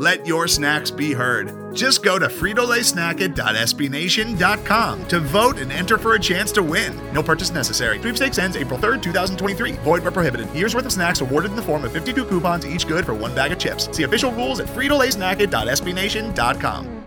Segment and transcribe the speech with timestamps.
[0.00, 1.76] Let your snacks be heard.
[1.76, 6.98] Just go to fritolaysnacket.sbnation.com to vote and enter for a chance to win.
[7.12, 7.98] No purchase necessary.
[7.98, 9.72] Sweepstakes ends April 3rd, 2023.
[9.72, 10.50] Void where prohibited.
[10.54, 13.34] Year's worth of snacks awarded in the form of 52 coupons, each good for one
[13.34, 13.94] bag of chips.
[13.94, 17.04] See official rules at fritolaysnacket.sbnation.com.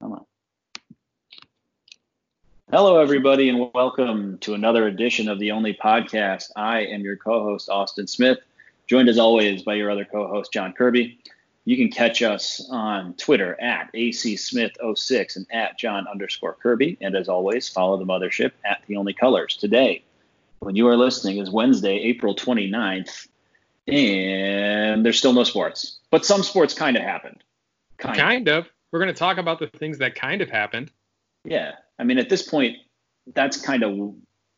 [0.00, 0.24] Come on.
[2.70, 6.52] Hello, everybody, and welcome to another edition of the Only Podcast.
[6.54, 8.38] I am your co-host, Austin Smith
[8.90, 11.20] joined as always by your other co-host John Kirby.
[11.64, 16.98] You can catch us on Twitter at acsmith06 and at John underscore Kirby.
[17.00, 19.56] And as always, follow the mothership at the only colors.
[19.56, 20.02] Today,
[20.58, 23.28] when you are listening, is Wednesday, April 29th,
[23.86, 26.00] and there's still no sports.
[26.10, 27.44] But some sports kind of happened.
[27.98, 28.64] Kind, kind of.
[28.64, 28.70] of.
[28.90, 30.90] We're going to talk about the things that kind of happened.
[31.44, 31.74] Yeah.
[31.96, 32.78] I mean, at this point,
[33.34, 34.16] that's kind of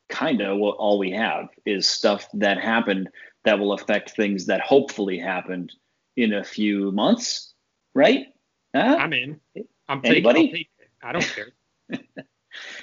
[0.08, 3.08] kind of what all we have is stuff that happened
[3.44, 5.72] that will affect things that hopefully happened
[6.16, 7.54] in a few months,
[7.94, 8.26] right?
[8.74, 8.96] Huh?
[8.98, 9.40] I'm in.
[9.88, 10.48] I'm Anybody?
[10.48, 10.66] Taking,
[11.02, 11.52] i don't care.
[11.90, 11.98] yeah,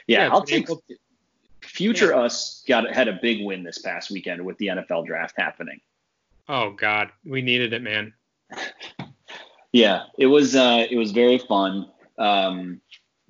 [0.08, 0.68] yeah, I'll take.
[0.68, 0.82] To,
[1.62, 2.20] future yeah.
[2.20, 5.80] us got had a big win this past weekend with the NFL draft happening.
[6.48, 8.14] Oh God, we needed it, man.
[9.72, 11.90] yeah, it was uh, it was very fun.
[12.18, 12.82] Um,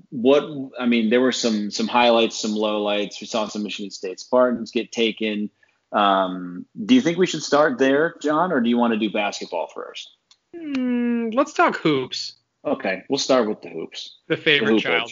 [0.10, 0.44] what
[0.80, 3.22] I mean, there were some some highlights, some lowlights.
[3.22, 5.50] We saw some Michigan State Spartans get taken.
[5.92, 9.12] Um, do you think we should start there, John, or do you want to do
[9.12, 10.10] basketball first?
[10.56, 12.36] Mm, let's talk hoops.
[12.66, 14.18] Okay, we'll start with the hoops.
[14.28, 15.12] The favorite the child.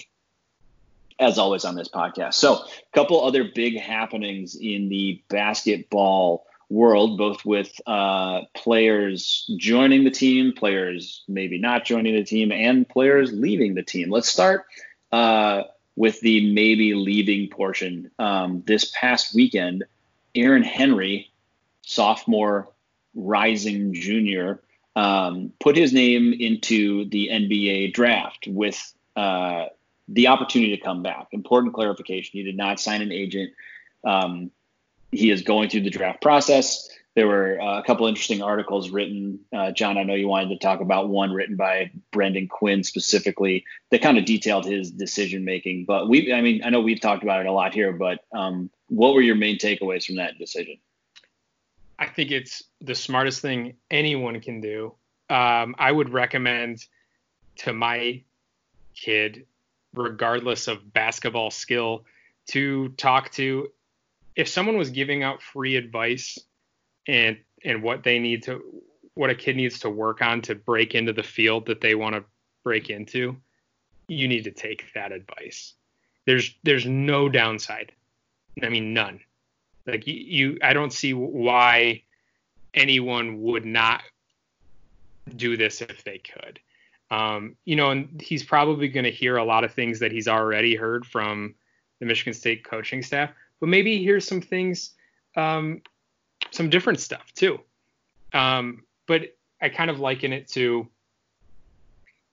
[1.19, 2.35] As always on this podcast.
[2.35, 10.03] So, a couple other big happenings in the basketball world, both with uh, players joining
[10.03, 14.11] the team, players maybe not joining the team, and players leaving the team.
[14.11, 14.65] Let's start
[15.11, 15.63] uh,
[15.95, 18.11] with the maybe leaving portion.
[18.19, 19.85] Um, this past weekend,
[20.37, 21.31] Aaron Henry,
[21.81, 22.69] sophomore,
[23.15, 24.61] rising junior,
[24.95, 29.65] um, put his name into the NBA draft with uh,
[30.07, 31.27] the opportunity to come back.
[31.31, 33.51] Important clarification: he did not sign an agent.
[34.03, 34.51] Um,
[35.11, 36.89] he is going through the draft process.
[37.15, 39.39] There were uh, a couple interesting articles written.
[39.51, 43.65] Uh, John, I know you wanted to talk about one written by Brendan Quinn specifically
[43.89, 45.85] that kind of detailed his decision making.
[45.85, 48.69] But we, I mean, I know we've talked about it a lot here, but um,
[48.87, 50.77] what were your main takeaways from that decision?
[51.97, 54.93] I think it's the smartest thing anyone can do.
[55.29, 56.85] Um, I would recommend
[57.57, 58.21] to my
[58.95, 59.47] kid,
[59.95, 62.05] regardless of basketball skill,
[62.49, 63.71] to talk to
[64.37, 66.39] if someone was giving out free advice
[67.07, 68.61] and and what they need to
[69.15, 72.15] what a kid needs to work on to break into the field that they want
[72.15, 72.23] to
[72.63, 73.35] break into,
[74.07, 75.73] you need to take that advice.
[76.25, 77.91] There's there's no downside
[78.63, 79.19] I mean, none.
[79.85, 82.03] Like you, you I don't see why
[82.73, 84.01] anyone would not
[85.35, 86.59] do this if they could.
[87.09, 90.27] Um, you know, and he's probably going to hear a lot of things that he's
[90.27, 91.55] already heard from
[91.99, 94.91] the Michigan State coaching staff, but maybe here's some things,
[95.35, 95.81] um,
[96.51, 97.59] some different stuff too.
[98.33, 100.87] Um, but I kind of liken it to,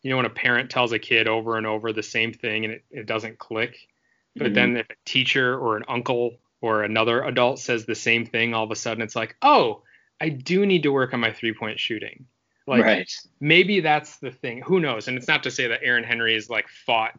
[0.03, 2.75] you know, when a parent tells a kid over and over the same thing and
[2.75, 3.89] it, it doesn't click,
[4.37, 4.55] but mm-hmm.
[4.55, 8.65] then if a teacher or an uncle or another adult says the same thing, all
[8.65, 9.83] of a sudden it's like, oh,
[10.21, 12.27] I do need to work on my three point shooting.
[12.67, 13.13] Like right.
[13.41, 14.63] maybe that's the thing.
[14.63, 15.09] Who knows?
[15.09, 17.19] And it's not to say that Aaron Henry has like fought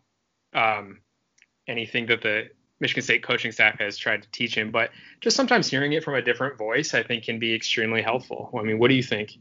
[0.53, 1.01] um,
[1.67, 2.49] anything that the
[2.79, 4.91] Michigan State coaching staff has tried to teach him, but
[5.21, 8.51] just sometimes hearing it from a different voice, I think, can be extremely helpful.
[8.57, 9.31] I mean, what do you think?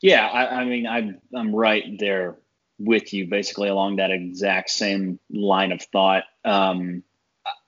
[0.00, 2.36] Yeah, I, I mean, I'm I'm right there
[2.78, 6.24] with you, basically along that exact same line of thought.
[6.44, 7.04] Um,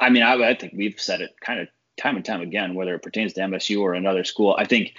[0.00, 2.94] I mean, I, I think we've said it kind of time and time again, whether
[2.94, 4.54] it pertains to MSU or another school.
[4.58, 4.94] I think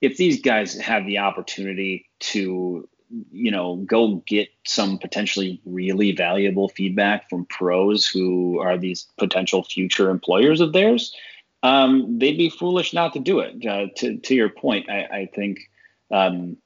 [0.00, 2.88] if these guys have the opportunity to,
[3.32, 9.64] you know, go get some potentially really valuable feedback from pros who are these potential
[9.64, 11.14] future employers of theirs,
[11.62, 13.64] um, they'd be foolish not to do it.
[13.66, 15.70] Uh, to to your point, I, I think
[16.10, 16.56] um,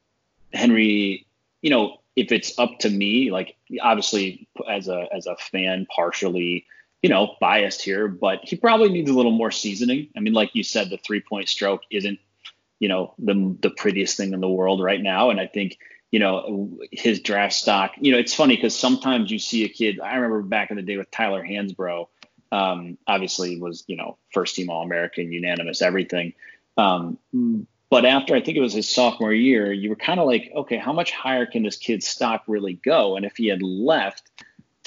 [0.53, 1.27] Henry,
[1.63, 6.67] you know, if it's up to me, like obviously as a as a fan, partially
[7.03, 10.09] you know, biased here, but he probably needs a little more seasoning.
[10.17, 12.21] I mean, like you said, the three point stroke isn't,
[12.79, 15.31] you know the the prettiest thing in the world right now.
[15.31, 15.79] And I think
[16.13, 17.93] you know his draft stock.
[17.99, 19.99] You know, it's funny because sometimes you see a kid.
[19.99, 22.07] I remember back in the day with Tyler Hansbrough.
[22.53, 26.35] Um, obviously, was you know first team All American, unanimous, everything.
[26.77, 27.19] Um,
[27.91, 30.77] but after I think it was his sophomore year, you were kind of like, okay,
[30.77, 33.17] how much higher can this kid's stock really go?
[33.17, 34.31] And if he had left,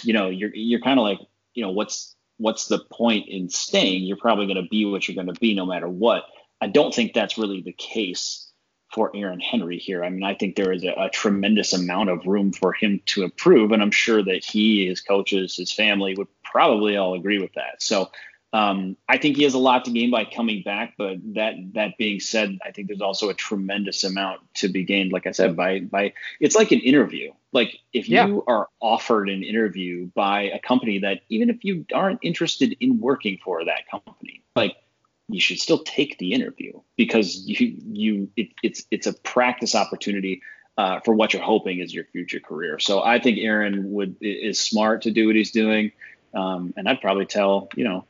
[0.03, 1.19] you know, you're you're kind of like,
[1.55, 4.03] you know, what's what's the point in staying?
[4.03, 6.23] You're probably going to be what you're going to be no matter what.
[6.61, 8.44] I don't think that's really the case
[8.93, 10.03] for Aaron Henry here.
[10.03, 13.23] I mean, I think there is a, a, tremendous amount of room for him to
[13.23, 17.53] improve, and I'm sure that he, his coaches, his family would probably all agree with
[17.55, 17.81] that.
[17.81, 18.11] So
[18.55, 21.97] um, I think he has a lot to gain by coming back, but that that
[21.97, 25.11] being said, I think there's also a tremendous amount to be gained.
[25.11, 27.33] Like I said, by by it's like an interview.
[27.51, 28.27] Like if yeah.
[28.27, 33.01] you are offered an interview by a company that even if you aren't interested in
[33.01, 34.77] working for that company, like
[35.27, 40.41] you should still take the interview because you you it, it's it's a practice opportunity
[40.77, 42.79] uh, for what you're hoping is your future career.
[42.79, 45.91] So I think Aaron would is smart to do what he's doing,
[46.33, 48.05] um, and I'd probably tell you know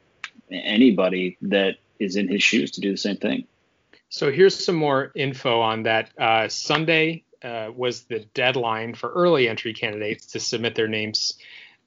[0.52, 3.48] anybody that is in his shoes to do the same thing.
[4.10, 6.10] So here's some more info on that.
[6.18, 11.38] Uh, Sunday uh, was the deadline for early entry candidates to submit their names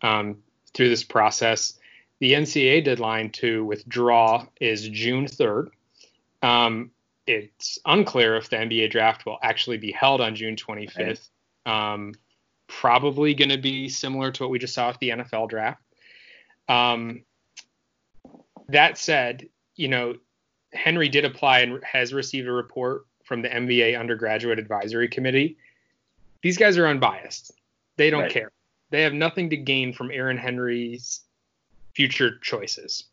[0.02, 0.38] um,
[0.74, 1.77] through this process.
[2.20, 5.68] The NCAA deadline to withdraw is June 3rd.
[6.42, 6.90] Um,
[7.26, 11.28] it's unclear if the NBA draft will actually be held on June 25th.
[11.66, 12.14] Um,
[12.66, 15.82] probably going to be similar to what we just saw with the NFL draft.
[16.68, 17.22] Um,
[18.68, 20.14] that said, you know,
[20.72, 25.56] Henry did apply and has received a report from the NBA Undergraduate Advisory Committee.
[26.42, 27.52] These guys are unbiased.
[27.96, 28.32] They don't right.
[28.32, 28.52] care.
[28.90, 31.20] They have nothing to gain from Aaron Henry's
[31.94, 33.04] future choices.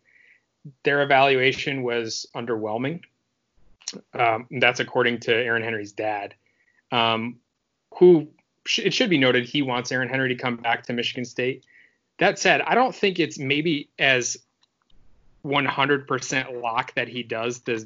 [0.84, 3.02] Their evaluation was underwhelming.
[4.14, 6.34] Um, that's according to Aaron Henry's dad,
[6.92, 7.38] um,
[7.98, 8.28] who
[8.66, 11.66] sh- it should be noted he wants Aaron Henry to come back to Michigan State.
[12.18, 14.38] That said, I don't think it's maybe as
[15.46, 17.86] 100% lock that he does does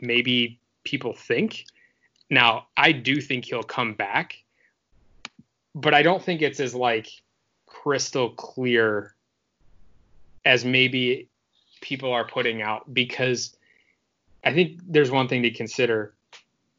[0.00, 1.64] maybe people think.
[2.28, 4.36] Now, I do think he'll come back,
[5.74, 7.08] but I don't think it's as like
[7.66, 9.14] crystal clear
[10.44, 11.28] as maybe
[11.80, 13.56] people are putting out because
[14.44, 16.14] I think there's one thing to consider.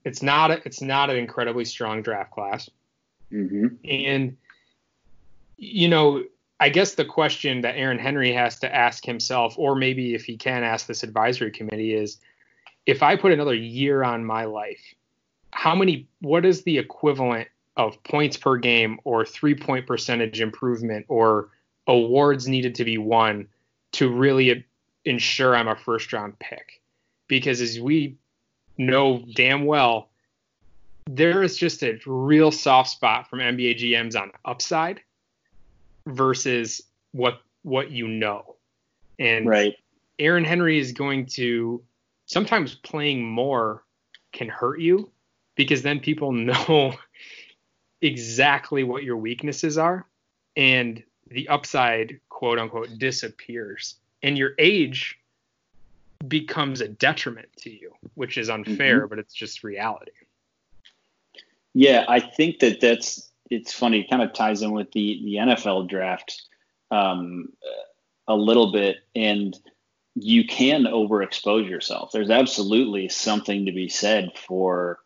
[0.03, 2.69] It's not a, it's not an incredibly strong draft class.
[3.31, 3.67] Mm-hmm.
[3.87, 4.37] And
[5.57, 6.23] you know,
[6.59, 10.37] I guess the question that Aaron Henry has to ask himself, or maybe if he
[10.37, 12.17] can ask this advisory committee, is
[12.85, 14.81] if I put another year on my life,
[15.51, 17.47] how many, what is the equivalent
[17.77, 21.49] of points per game or three point percentage improvement or
[21.87, 23.47] awards needed to be won
[23.93, 24.65] to really
[25.05, 26.81] ensure I'm a first round pick?
[27.27, 28.17] Because as we
[28.77, 30.09] know damn well,
[31.09, 35.01] there is just a real soft spot from NBA GMs on upside
[36.05, 38.55] versus what what you know.
[39.19, 39.75] And right.
[40.19, 41.83] Aaron Henry is going to
[42.25, 43.83] sometimes playing more
[44.31, 45.09] can hurt you
[45.55, 46.93] because then people know
[48.01, 50.07] exactly what your weaknesses are
[50.55, 55.19] and the upside quote unquote disappears and your age
[56.27, 59.09] becomes a detriment to you which is unfair mm-hmm.
[59.09, 60.11] but it's just reality
[61.73, 63.99] yeah i think that that's it's funny.
[63.99, 66.41] It kind of ties in with the the NFL draft
[66.89, 67.49] um,
[68.27, 69.55] a little bit, and
[70.15, 72.11] you can overexpose yourself.
[72.11, 74.99] There's absolutely something to be said for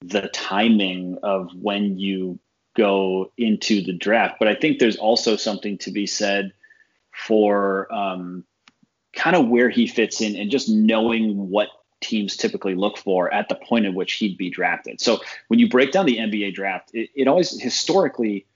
[0.00, 2.38] the timing of when you
[2.76, 6.52] go into the draft, but I think there's also something to be said
[7.18, 8.44] for um,
[9.12, 11.68] kind of where he fits in and just knowing what
[12.00, 15.00] teams typically look for at the point at which he'd be drafted.
[15.00, 18.46] So when you break down the NBA draft, it, it always historically,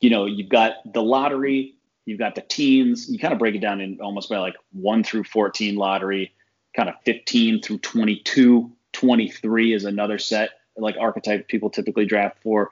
[0.00, 1.74] you know, you've got the lottery,
[2.06, 5.04] you've got the teams, you kind of break it down in almost by like 1
[5.04, 6.32] through 14 lottery,
[6.74, 12.70] kind of 15 through 22, 23 is another set like archetype people typically draft for.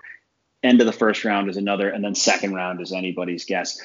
[0.63, 3.81] End of the first round is another, and then second round is anybody's guess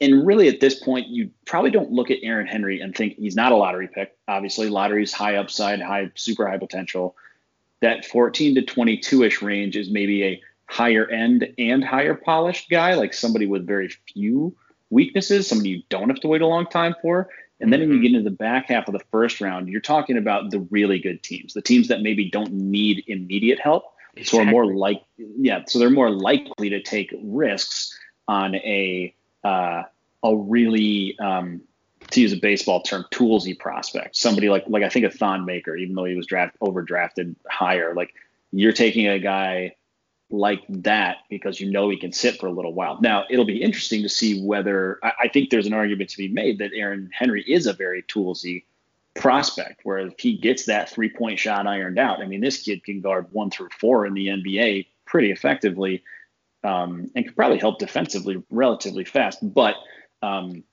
[0.00, 3.34] and really at this point, you probably don't look at Aaron Henry and think he's
[3.34, 4.16] not a lottery pick.
[4.28, 7.16] Obviously, lottery's high upside, high, super high potential.
[7.80, 12.94] That 14 to 22 ish range is maybe a higher end and higher polished guy,
[12.94, 14.56] like somebody with very few
[14.90, 17.28] weaknesses, somebody you don't have to wait a long time for.
[17.60, 17.88] And then mm-hmm.
[17.88, 18.14] when you mm-hmm.
[18.14, 21.22] get into the back half of the first round, you're talking about the really good
[21.24, 23.84] teams, the teams that maybe don't need immediate help.
[24.14, 24.38] Exactly.
[24.38, 27.96] So are more like, yeah, so they're more likely to take risks
[28.28, 29.14] on a
[29.44, 29.82] uh,
[30.22, 31.62] a really um,
[32.10, 34.16] to use a baseball term, toolsy prospect.
[34.16, 37.94] Somebody like like I think a Thon Maker, even though he was draft overdrafted higher,
[37.94, 38.14] like
[38.52, 39.74] you're taking a guy
[40.30, 43.00] like that because you know he can sit for a little while.
[43.00, 46.28] Now it'll be interesting to see whether I, I think there's an argument to be
[46.28, 48.64] made that Aaron Henry is a very toolsy
[49.14, 52.84] prospect, where if he gets that three point shot ironed out, I mean this kid
[52.84, 56.02] can guard one through four in the NBA pretty effectively,
[56.64, 59.38] um, and could probably help defensively relatively fast.
[59.42, 59.76] But
[60.22, 60.64] um,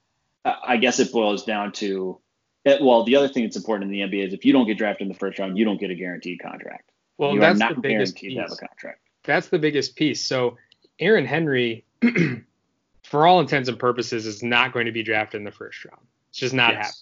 [0.43, 2.19] I guess it boils down to
[2.65, 4.77] eh, well, the other thing that's important in the NBA is if you don't get
[4.77, 6.91] drafted in the first round, you don't get a guaranteed contract.
[7.17, 8.35] Well, you that's are not the biggest guaranteed piece.
[8.35, 8.99] to have a contract.
[9.23, 10.21] That's the biggest piece.
[10.21, 10.57] So
[10.99, 11.85] Aaron Henry,
[13.03, 16.01] for all intents and purposes, is not going to be drafted in the first round.
[16.29, 16.93] It's just not happening.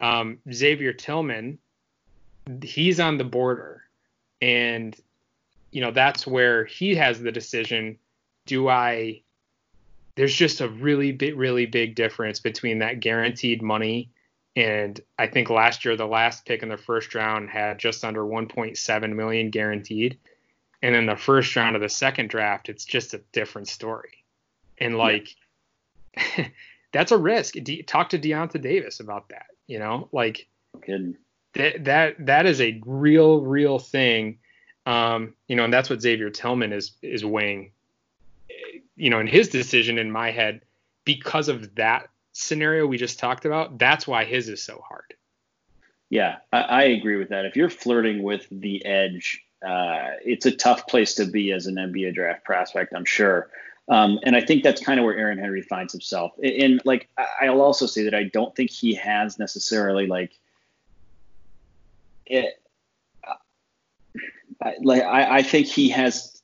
[0.00, 1.58] Um, Xavier Tillman,
[2.62, 3.84] he's on the border,
[4.40, 4.96] and
[5.72, 7.98] you know that's where he has the decision.
[8.46, 9.22] Do I?
[10.16, 14.10] There's just a really big, really big difference between that guaranteed money,
[14.56, 18.22] and I think last year the last pick in the first round had just under
[18.22, 20.18] 1.7 million guaranteed,
[20.82, 24.24] and in the first round of the second draft, it's just a different story,
[24.78, 25.28] and like.
[26.92, 27.54] that's a risk.
[27.62, 29.46] De- talk to Deyonta Davis about that.
[29.68, 31.16] You know, like No kidding.
[31.54, 34.39] that that that is a real real thing
[34.86, 37.70] um you know and that's what xavier tillman is is weighing
[38.96, 40.62] you know in his decision in my head
[41.04, 45.14] because of that scenario we just talked about that's why his is so hard
[46.10, 47.44] Yeah, I, I agree with that.
[47.44, 51.76] If you're flirting with the edge, uh, it's a tough place to be as an
[51.76, 53.48] NBA draft prospect, I'm sure.
[53.88, 56.32] Um, and I think that's kind of where Aaron Henry finds himself.
[56.42, 57.08] And, and like,
[57.40, 60.32] I'll also say that I don't think he has necessarily like,
[62.26, 62.59] it,
[64.62, 66.40] I, like I, I think he has.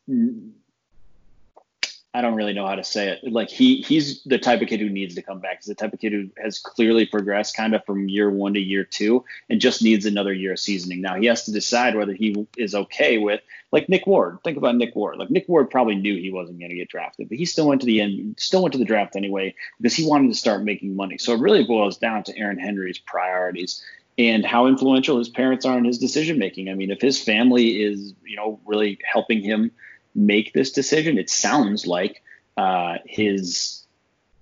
[2.17, 3.31] I don't really know how to say it.
[3.31, 5.59] Like he he's the type of kid who needs to come back.
[5.59, 8.61] He's the type of kid who has clearly progressed kind of from year one to
[8.61, 11.03] year two and just needs another year of seasoning.
[11.03, 14.39] Now he has to decide whether he is okay with like Nick Ward.
[14.45, 15.19] Think about Nick Ward.
[15.19, 17.83] Like Nick Ward probably knew he wasn't going to get drafted, but he still went
[17.83, 20.97] to the end, still went to the draft anyway because he wanted to start making
[20.97, 21.19] money.
[21.19, 23.85] So it really boils down to Aaron Henry's priorities
[24.19, 26.69] and how influential his parents are in his decision making.
[26.71, 29.71] I mean, if his family is, you know, really helping him
[30.15, 32.23] make this decision, it sounds like
[32.57, 33.85] uh, his,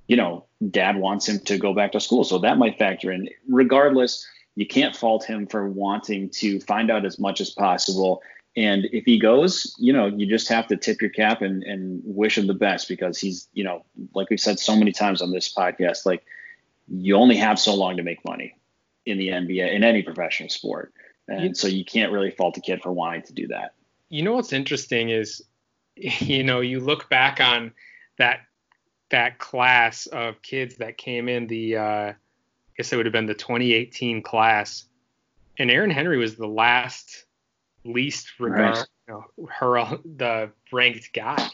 [0.07, 2.23] you know, dad wants him to go back to school.
[2.23, 3.29] So that might factor in.
[3.49, 8.23] Regardless, you can't fault him for wanting to find out as much as possible.
[8.57, 12.01] And if he goes, you know, you just have to tip your cap and, and
[12.05, 15.33] wish him the best because he's, you know, like we've said so many times on
[15.33, 16.25] this podcast, like
[16.87, 18.55] you only have so long to make money
[19.07, 20.93] in the NBA in any professional sport.
[21.29, 23.75] And You- so you can't really fault a kid for wanting to do that.
[24.11, 25.43] you know what's interesting is
[25.97, 27.73] you know you look back on
[28.19, 28.41] that
[29.11, 32.15] that class of kids that came in the uh I
[32.77, 34.85] guess it would have been the 2018 class
[35.59, 37.25] and Aaron Henry was the last
[37.85, 38.87] least regard Right.
[39.09, 41.49] you know, her the ranked guy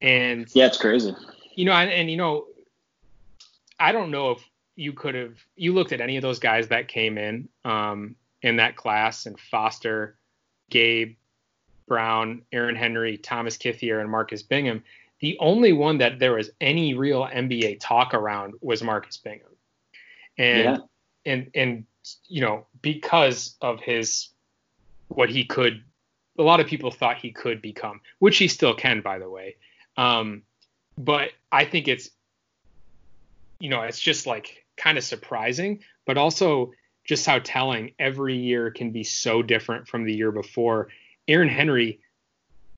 [0.00, 1.14] and Yeah, it's crazy.
[1.56, 2.46] you know, and, and you know,
[3.78, 6.88] I don't know if you could have you looked at any of those guys that
[6.88, 10.16] came in um, in that class and Foster,
[10.70, 11.16] Gabe,
[11.86, 14.82] Brown, Aaron Henry, Thomas Kithier, and Marcus Bingham.
[15.20, 19.54] The only one that there was any real NBA talk around was Marcus Bingham,
[20.38, 20.76] and Yeah.
[21.24, 21.86] and and
[22.26, 24.28] you know because of his
[25.08, 25.84] what he could,
[26.38, 29.56] a lot of people thought he could become, which he still can, by the way.
[29.96, 30.42] Um,
[30.98, 32.10] but I think it's
[33.60, 36.72] you know it's just like kind of surprising but also
[37.04, 40.88] just how telling every year can be so different from the year before
[41.28, 42.00] aaron henry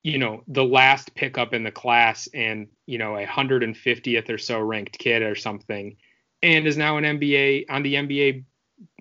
[0.03, 4.59] you know the last pickup in the class and you know a 150th or so
[4.59, 5.95] ranked kid or something
[6.43, 8.43] and is now an nba on the nba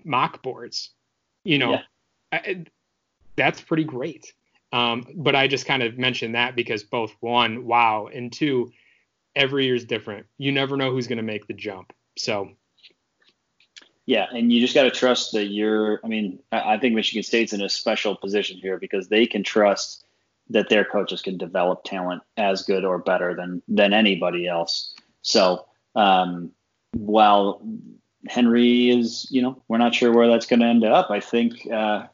[0.05, 0.91] mock boards
[1.45, 1.83] you know Yeah.
[2.33, 2.65] I,
[3.37, 4.33] that's pretty great
[4.73, 8.73] um, but i just kind of mentioned that because both one wow and two
[9.37, 10.27] every year's different.
[10.39, 11.93] You never know who's going to make the jump.
[12.17, 12.51] So
[14.07, 16.01] Yeah, and you just got to trust that you're.
[16.05, 20.05] I mean, I think Michigan State's in a special position here because they can trust
[20.51, 24.95] that their coaches can develop talent as good or better than than anybody else.
[25.23, 26.53] So um,
[26.93, 27.61] while
[28.29, 31.11] Henry is, you know, we're not sure where that's going to end up.
[31.11, 31.69] I think.
[31.71, 32.07] Uh,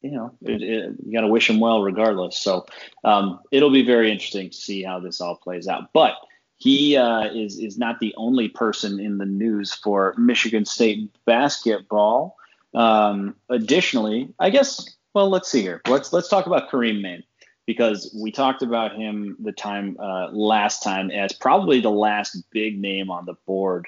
[0.00, 2.36] you know, it, it, you got to wish him well regardless.
[2.36, 2.66] So
[3.04, 5.94] um, it'll be very interesting to see how this all plays out.
[5.94, 6.12] But
[6.56, 12.36] he uh, is is not the only person in the news for Michigan State basketball.
[12.74, 14.88] Um, additionally, I guess.
[15.14, 15.80] Well, let's see here.
[15.86, 17.22] Let's let's talk about Karim Mane
[17.66, 22.80] because we talked about him the time uh, last time as probably the last big
[22.80, 23.86] name on the board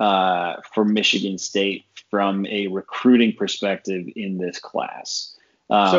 [0.00, 5.36] uh, for Michigan State from a recruiting perspective in this class.
[5.70, 5.90] Um,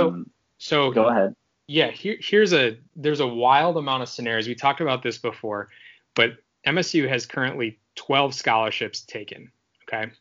[0.59, 1.35] so, so go ahead.
[1.67, 4.47] Yeah, here, here's a there's a wild amount of scenarios.
[4.47, 5.69] We talked about this before,
[6.15, 9.51] but MSU has currently 12 scholarships taken.
[9.83, 10.11] Okay,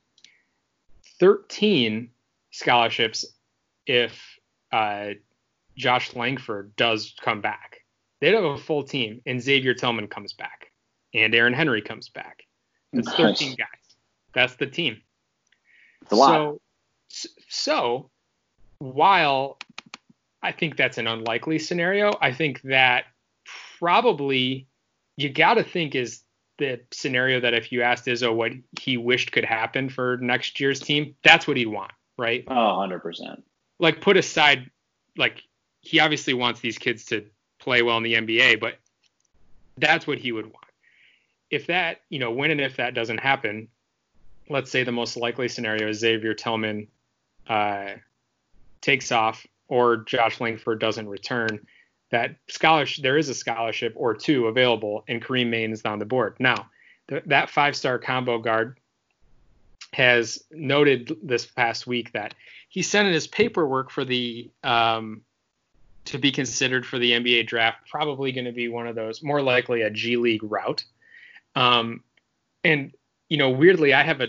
[1.20, 2.10] 13
[2.50, 3.24] scholarships
[3.86, 4.38] if
[4.72, 5.10] uh,
[5.76, 7.80] Josh Langford does come back.
[8.20, 10.70] They'd have a full team, and Xavier Tillman comes back,
[11.12, 12.44] and Aaron Henry comes back.
[12.92, 13.38] That's nice.
[13.38, 13.66] 13 guys.
[14.34, 15.00] That's the team.
[16.02, 16.58] It's a lot.
[17.08, 18.10] So, so
[18.78, 19.58] while
[20.42, 23.04] I think that's an unlikely scenario, I think that
[23.78, 24.68] probably
[25.16, 26.22] you got to think is
[26.58, 30.80] the scenario that if you asked Izzo what he wished could happen for next year's
[30.80, 32.44] team, that's what he'd want, right?
[32.48, 33.42] Oh, 100%.
[33.78, 34.70] Like put aside,
[35.16, 35.42] like
[35.80, 37.26] he obviously wants these kids to
[37.58, 38.74] play well in the NBA, but
[39.76, 40.64] that's what he would want
[41.54, 43.68] if that, you know, when and if that doesn't happen,
[44.48, 46.88] let's say the most likely scenario is Xavier Tillman
[47.48, 47.92] uh,
[48.80, 51.64] takes off or Josh Langford doesn't return,
[52.10, 56.04] that scholarship there is a scholarship or two available, and Karim Mane is on the
[56.04, 56.36] board.
[56.38, 56.70] Now,
[57.08, 58.78] th- that five-star combo guard
[59.92, 62.34] has noted this past week that
[62.68, 65.22] he sent in his paperwork for the um,
[66.06, 69.40] to be considered for the NBA draft, probably going to be one of those, more
[69.40, 70.84] likely a G League route.
[71.54, 72.02] Um,
[72.62, 72.92] and
[73.28, 74.28] you know, weirdly, I have a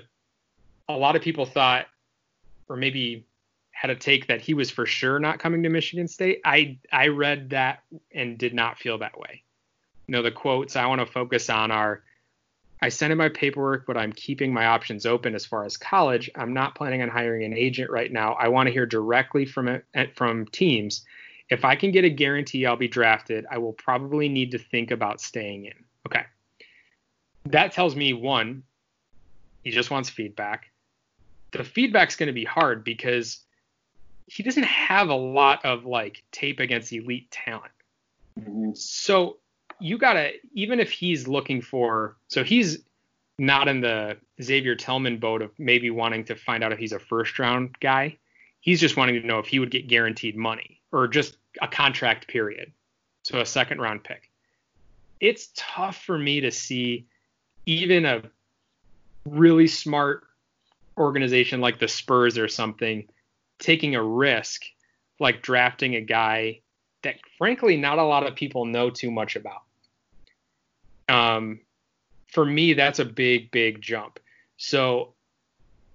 [0.88, 1.88] a lot of people thought,
[2.70, 3.26] or maybe
[3.76, 6.42] had a take that he was for sure not coming to Michigan State.
[6.44, 9.44] I I read that and did not feel that way.
[10.08, 12.04] You know, the quotes I want to focus on are
[12.82, 16.30] I sent in my paperwork, but I'm keeping my options open as far as college.
[16.36, 18.34] I'm not planning on hiring an agent right now.
[18.34, 21.06] I want to hear directly from it, from teams.
[21.50, 24.92] If I can get a guarantee I'll be drafted, I will probably need to think
[24.92, 25.74] about staying in.
[26.08, 26.26] Okay
[27.46, 28.64] that tells me one,
[29.64, 30.72] he just wants feedback.
[31.52, 33.40] The feedback's going to be hard because
[34.28, 37.72] he doesn't have a lot of like tape against elite talent.
[38.40, 38.72] Mm-hmm.
[38.74, 39.38] So
[39.80, 42.80] you gotta even if he's looking for so he's
[43.38, 47.00] not in the Xavier Tillman boat of maybe wanting to find out if he's a
[47.00, 48.18] first round guy.
[48.62, 52.28] He's just wanting to know if he would get guaranteed money or just a contract
[52.28, 52.72] period.
[53.24, 54.30] So a second round pick.
[55.20, 57.06] It's tough for me to see
[57.66, 58.24] even a
[59.26, 60.24] really smart
[60.98, 63.08] organization like the Spurs or something
[63.60, 64.64] taking a risk
[65.20, 66.60] like drafting a guy
[67.04, 69.62] that frankly not a lot of people know too much about.
[71.08, 71.60] Um,
[72.28, 74.20] for me, that's a big, big jump.
[74.58, 75.14] So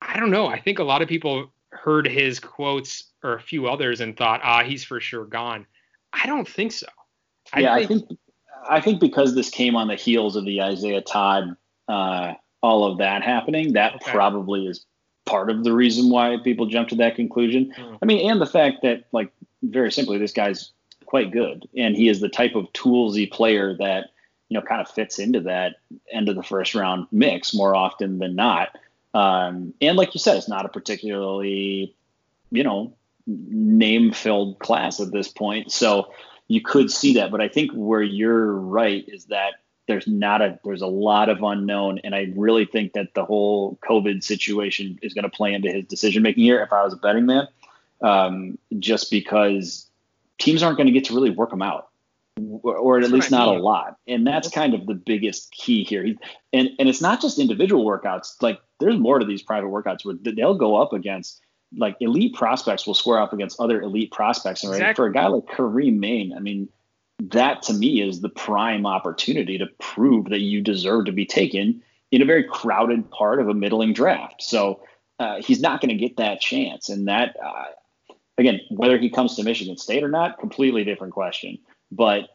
[0.01, 0.47] I don't know.
[0.47, 4.41] I think a lot of people heard his quotes or a few others and thought,
[4.43, 5.67] ah, he's for sure gone.
[6.13, 6.87] I don't think so.
[7.53, 8.21] I yeah, think, I think
[8.69, 11.57] I think because this came on the heels of the Isaiah Todd
[11.89, 14.11] uh, all of that happening, that okay.
[14.11, 14.85] probably is
[15.31, 17.73] part of the reason why people jump to that conclusion.
[17.79, 17.99] Mm.
[18.03, 20.73] I mean, and the fact that, like, very simply, this guy's
[21.07, 24.11] quite good, and he is the type of toolsy player that
[24.49, 25.77] you know kind of fits into that
[26.11, 28.77] end of the first round mix more often than not.
[29.15, 31.95] Um, and like you said, it's not a particularly
[32.51, 32.93] you know
[33.27, 36.13] name filled class at this point, so
[36.49, 37.31] you could see that.
[37.31, 39.55] But I think where you're right is that
[39.91, 41.99] there's not a there's a lot of unknown.
[42.05, 45.85] And i really think that the whole covid situation is going to play into his
[45.85, 47.49] decision making here if i was a betting man
[48.03, 49.87] um, just because
[50.39, 51.91] teams aren't going to get to really work him out
[52.63, 53.99] or, at least not a lot.
[54.07, 56.03] And that's kind of the biggest key here.
[56.03, 56.19] He,
[56.53, 58.41] and and it's not just individual workouts.
[58.41, 61.41] Like there's more to these private workouts where they'll go up against
[61.77, 64.79] like elite prospects will square up against other elite prospects and right?
[64.79, 64.95] Exactly.
[65.03, 66.69] for a guy like Karim Mane I mean
[67.21, 71.83] that to me is the prime opportunity to prove that you deserve to be taken
[72.11, 74.43] in a very crowded part of a middling draft.
[74.43, 74.83] So
[75.19, 76.89] uh, he's not going to get that chance.
[76.89, 77.65] And that, uh,
[78.39, 81.59] again, whether he comes to Michigan State or not, completely different question.
[81.93, 82.31] But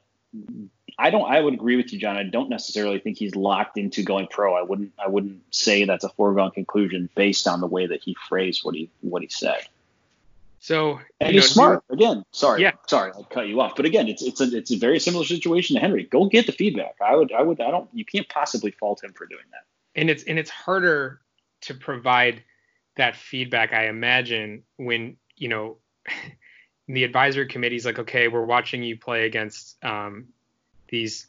[0.97, 1.29] I don't.
[1.29, 2.17] I would agree with you, John.
[2.17, 4.53] I don't necessarily think he's locked into going pro.
[4.53, 4.93] I wouldn't.
[5.03, 8.75] I wouldn't say that's a foregone conclusion based on the way that he phrased what
[8.75, 9.67] he what he said.
[10.59, 11.83] So and he's know, smart.
[11.89, 12.71] Again, sorry, yeah.
[12.87, 13.75] sorry, I cut you off.
[13.75, 16.03] But again, it's it's a it's a very similar situation to Henry.
[16.03, 16.95] Go get the feedback.
[17.05, 19.65] I would I would I don't you can't possibly fault him for doing that.
[19.99, 21.21] And it's and it's harder
[21.61, 22.43] to provide
[22.95, 23.73] that feedback.
[23.73, 25.77] I imagine when you know
[26.87, 30.27] the advisory committee's like, okay, we're watching you play against um,
[30.89, 31.27] these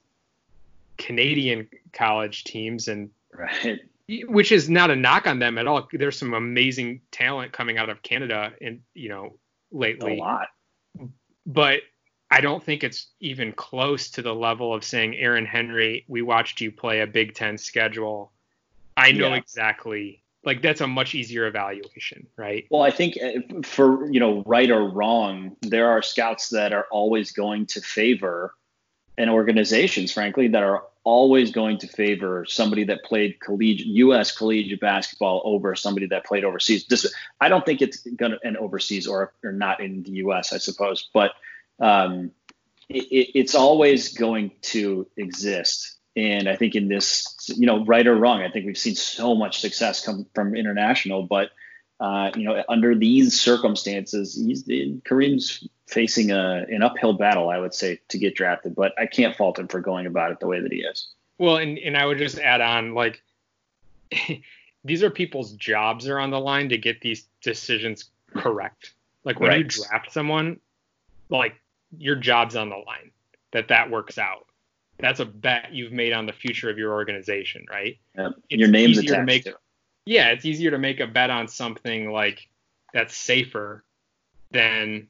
[0.97, 5.88] Canadian college teams and right which is not a knock on them at all.
[5.92, 9.38] There's some amazing talent coming out of Canada, and you know,
[9.71, 10.19] lately.
[10.19, 10.49] A lot.
[11.45, 11.81] But
[12.31, 16.61] I don't think it's even close to the level of saying, Aaron Henry, we watched
[16.61, 18.33] you play a Big Ten schedule.
[18.97, 19.37] I know Yeah.
[19.37, 20.23] exactly.
[20.45, 22.66] Like that's a much easier evaluation, right?
[22.71, 26.87] Well, I think uh, for you know right or wrong, there are scouts that are
[26.92, 28.55] always going to favor,
[29.19, 34.37] and organizations, frankly, that are always going to favor somebody that played collegiate U.S.
[34.37, 36.87] collegiate basketball over somebody that played overseas.
[36.87, 40.53] This, I don't think it's gonna an overseas or or not in the U.S.
[40.53, 41.33] I suppose, but
[41.79, 42.33] um,
[42.89, 45.97] it, it, it's always going to exist.
[46.17, 49.35] And I think in this, you know, right or wrong, I think we've seen so
[49.35, 51.51] much success come from international, but
[52.01, 54.39] uh, you know, under these circumstances,
[55.05, 58.75] Karim's facing a, an uphill battle, I would say, to get drafted.
[58.75, 61.09] But I can't fault him for going about it the way that he is.
[61.38, 63.22] Well, and, and I would just add on like
[64.85, 68.92] these are people's jobs are on the line to get these decisions correct.
[69.25, 70.61] Like when you draft someone,
[71.29, 71.55] like
[71.96, 73.11] your job's on the line
[73.53, 74.46] that that works out.
[74.99, 77.99] That's a bet you've made on the future of your organization, right?
[78.16, 78.33] Yep.
[78.49, 79.57] Your name's to attached make- to it.
[80.09, 82.49] Yeah, it's easier to make a bet on something like
[82.94, 83.83] that's safer
[84.53, 85.09] than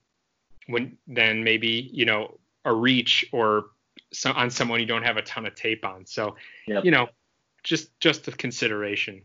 [0.67, 3.67] when than maybe you know a reach or
[4.13, 6.07] so, on someone you don't have a ton of tape on.
[6.07, 6.85] So Yep.
[6.85, 7.09] you know,
[7.63, 9.23] just just a consideration.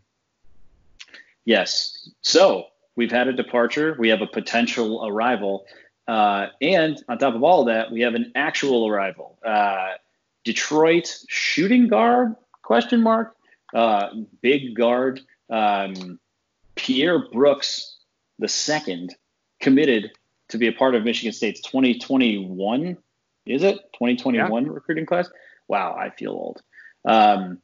[1.45, 2.09] Yes.
[2.21, 3.95] So we've had a departure.
[3.99, 5.65] We have a potential arrival.
[6.07, 9.39] Uh, and on top of all of that, we have an actual arrival.
[9.45, 9.91] Uh,
[10.43, 12.35] Detroit shooting guard?
[12.63, 13.35] Question mark.
[13.73, 14.09] Uh,
[14.41, 15.21] big guard.
[15.49, 16.19] Um,
[16.75, 17.97] Pierre Brooks
[18.41, 19.15] the second
[19.59, 20.11] committed
[20.51, 22.97] to be a part of Michigan State's 2021.
[23.45, 25.29] Is it 2021 recruiting class?
[25.67, 26.61] Wow, I feel old.
[27.05, 27.59] Um,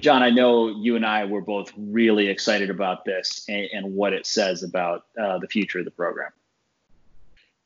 [0.00, 4.12] John, I know you and I were both really excited about this and, and what
[4.12, 6.30] it says about uh, the future of the program.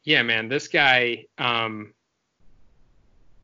[0.03, 1.95] Yeah, man, this guy, um,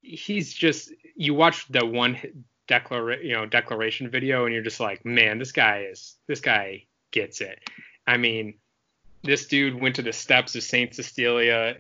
[0.02, 2.18] he's just you watch the one
[2.66, 6.84] declaration, you know, declaration video, and you're just like, man, this guy is this guy
[7.12, 7.58] gets it.
[8.06, 8.54] I mean,
[9.22, 11.76] this dude went to the steps of Saint Cecilia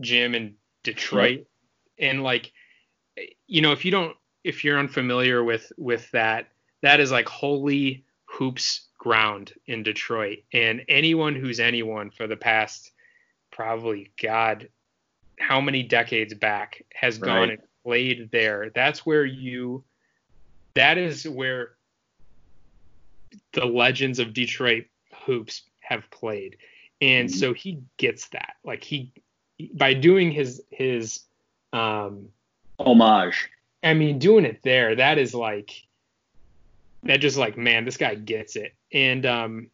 [0.00, 1.46] gym in Detroit,
[1.98, 2.52] and like,
[3.46, 6.48] you know, if you don't, if you're unfamiliar with with that,
[6.82, 12.92] that is like holy hoops ground in Detroit, and anyone who's anyone for the past
[13.50, 14.68] probably God,
[15.38, 18.70] how many decades back has gone and played there.
[18.74, 19.84] That's where you,
[20.74, 21.72] that is where
[23.52, 24.84] the legends of Detroit
[25.26, 26.56] hoops have played.
[27.00, 27.34] And Mhm.
[27.34, 28.56] so he gets that.
[28.64, 29.12] Like he,
[29.74, 31.20] by doing his, his,
[31.72, 32.28] um,
[32.78, 33.48] Homage.
[33.82, 35.86] I mean, doing it there, that is like,
[37.02, 38.74] that just like, man, this guy gets it.
[38.92, 39.70] And um,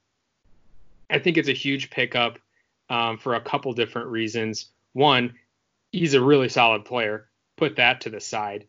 [1.08, 2.38] I think it's a huge pickup
[2.88, 4.70] um, for a couple different reasons.
[4.92, 5.34] One,
[5.92, 7.28] he's a really solid player.
[7.56, 8.66] Put that to the side.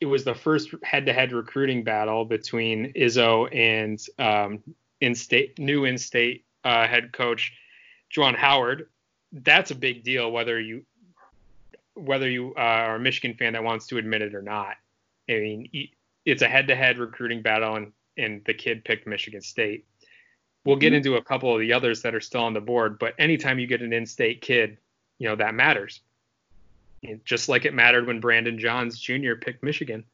[0.00, 4.62] It was the first head-to-head recruiting battle between Izzo and um,
[5.00, 7.52] in-state new in-state uh, head coach
[8.14, 8.88] Juwan Howard.
[9.32, 10.84] That's a big deal, whether you
[11.94, 14.74] whether you uh, are a Michigan fan that wants to admit it or not.
[15.30, 15.88] I mean,
[16.24, 19.84] it's a head-to-head recruiting battle, and and the kid picked Michigan State.
[20.64, 20.96] We'll get Mhm.
[20.96, 23.66] into a couple of the others that are still on the board, but anytime you
[23.66, 24.78] get an in-state kid,
[25.18, 26.00] you know that matters.
[27.04, 29.34] And just like it mattered when Brandon Johns Jr.
[29.36, 30.04] picked Michigan.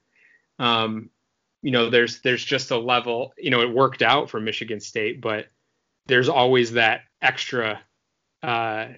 [0.58, 1.08] Um,
[1.62, 3.32] you know, there's there's just a level.
[3.38, 5.46] You know, it worked out for Michigan State, but
[6.06, 7.80] there's always that extra
[8.42, 8.88] uh,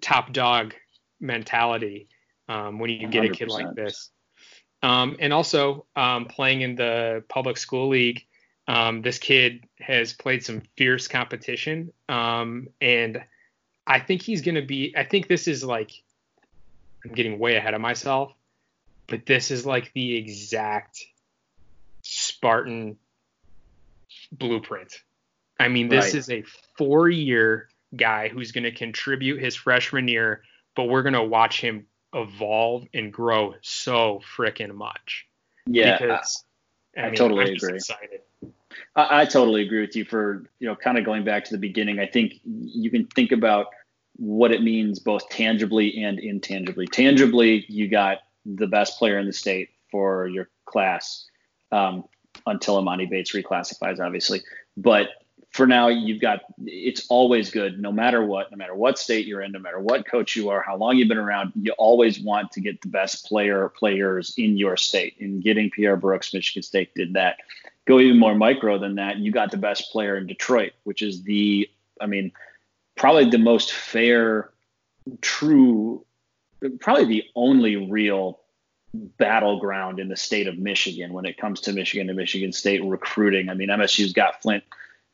[0.00, 0.74] top dog
[1.20, 2.08] mentality
[2.48, 4.10] um, when you get a kid like this.
[4.82, 8.26] Um, and also um, playing in the public school league,
[8.66, 13.22] um, this kid has played some fierce competition, um, and
[13.86, 14.94] I think he's going to be.
[14.96, 15.90] I think this is like
[17.04, 18.32] I'm getting way ahead of myself,
[19.08, 21.04] but this is like the exact
[22.02, 22.96] Spartan
[24.30, 24.94] blueprint.
[25.62, 26.14] I mean, this Right.
[26.14, 26.42] is a
[26.76, 30.42] four-year guy who's going to contribute his freshman year,
[30.74, 35.26] but we're going to watch him evolve and grow so freaking much.
[35.66, 36.44] Yeah, because
[36.96, 37.76] I totally I'm agree.
[37.76, 38.20] Excited.
[38.96, 41.58] I, I totally agree with you for you know kind of going back to the
[41.58, 42.00] beginning.
[42.00, 43.66] I think you can think about
[44.16, 46.86] what it means both tangibly and intangibly.
[46.86, 51.26] Tangibly, you got the best player in the state for your class
[51.70, 52.04] um,
[52.46, 54.42] until Emoni Bates reclassifies, obviously.
[54.76, 55.08] But
[55.52, 59.42] for now, you've got it's always good, no matter what, no matter what state you're
[59.42, 61.52] in, no matter what coach you are, how long you've been around.
[61.54, 65.16] You always want to get the best player players in your state.
[65.20, 67.38] And getting Pierre Brooks, Michigan State did that
[67.86, 71.22] go even more micro than that, you got the best player in Detroit, which is
[71.22, 71.68] the,
[72.00, 72.32] I mean,
[72.96, 74.50] probably the most fair,
[75.20, 76.04] true,
[76.80, 78.40] probably the only real
[78.94, 83.48] battleground in the state of Michigan when it comes to Michigan and Michigan State recruiting.
[83.48, 84.64] I mean, MSU's got Flint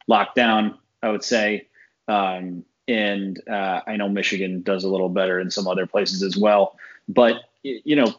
[0.08, 1.68] locked down, I would say.
[2.08, 6.36] Um, and uh, I know Michigan does a little better in some other places as
[6.36, 6.76] well.
[7.08, 8.14] But, you know,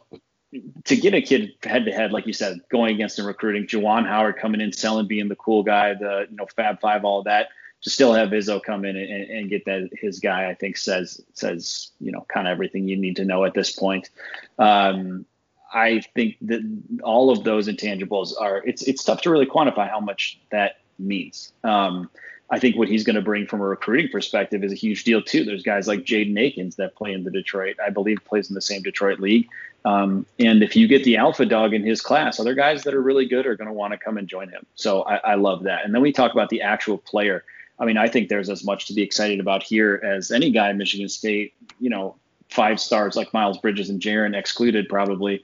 [0.85, 4.07] to get a kid head to head, like you said, going against him recruiting, Juwan
[4.07, 7.49] Howard coming in, selling, being the cool guy, the, you know, Fab Five, all that
[7.81, 11.21] to still have Izzo come in and, and, get that his guy, I think says
[11.33, 14.09] says you know kind of everything you need to know at this point.
[14.57, 15.25] Um,
[15.73, 16.61] I think that
[17.03, 21.53] all of those intangibles are it's it's tough to really quantify how much that means.
[21.63, 22.09] Um,
[22.51, 25.21] I think what he's going to bring from a recruiting perspective is a huge deal
[25.21, 25.43] too.
[25.43, 28.61] There's guys like Jaden Akins that play in the Detroit, I believe, plays in the
[28.61, 29.47] same Detroit league.
[29.85, 33.01] Um, and if you get the alpha dog in his class, other guys that are
[33.01, 34.65] really good are going to want to come and join him.
[34.75, 35.85] So I, I love that.
[35.85, 37.45] And then we talk about the actual player.
[37.77, 40.69] I mean, I think there's as much to be excited about here as any guy
[40.69, 41.53] in Michigan State.
[41.79, 42.15] You know,
[42.49, 45.41] five stars like Miles Bridges and Jaren excluded probably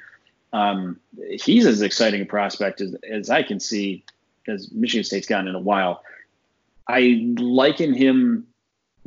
[0.56, 0.98] um,
[1.30, 4.06] he's as exciting a prospect as, as I can see
[4.48, 6.04] as Michigan State's gotten in a while.
[6.88, 8.48] I liken him.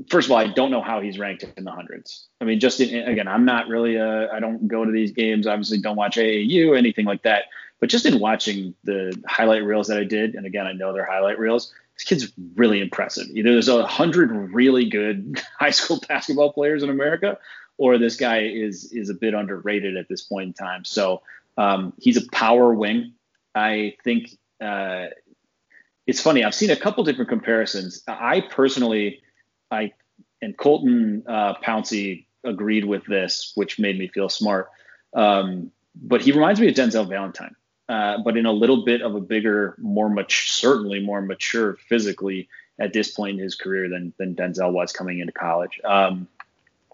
[0.09, 2.29] First of all, I don't know how he's ranked in the hundreds.
[2.40, 4.33] I mean, just in, again, I'm not really a.
[4.33, 5.46] I don't go to these games.
[5.46, 7.44] Obviously, don't watch AAU anything like that.
[7.81, 11.05] But just in watching the highlight reels that I did, and again, I know they're
[11.05, 11.72] highlight reels.
[11.94, 13.27] This kid's really impressive.
[13.33, 17.38] Either there's a hundred really good high school basketball players in America,
[17.77, 20.85] or this guy is is a bit underrated at this point in time.
[20.85, 21.22] So
[21.57, 23.14] um, he's a power wing.
[23.55, 25.07] I think uh,
[26.09, 26.42] it's funny.
[26.42, 28.03] I've seen a couple different comparisons.
[28.09, 29.21] I personally,
[29.71, 29.92] I
[30.40, 34.71] and Colton uh, Pouncy agreed with this, which made me feel smart.
[35.12, 37.55] Um, but he reminds me of Denzel Valentine,
[37.90, 42.49] uh, but in a little bit of a bigger, more much, certainly more mature physically
[42.79, 45.79] at this point in his career than than Denzel was coming into college.
[45.85, 46.27] Um,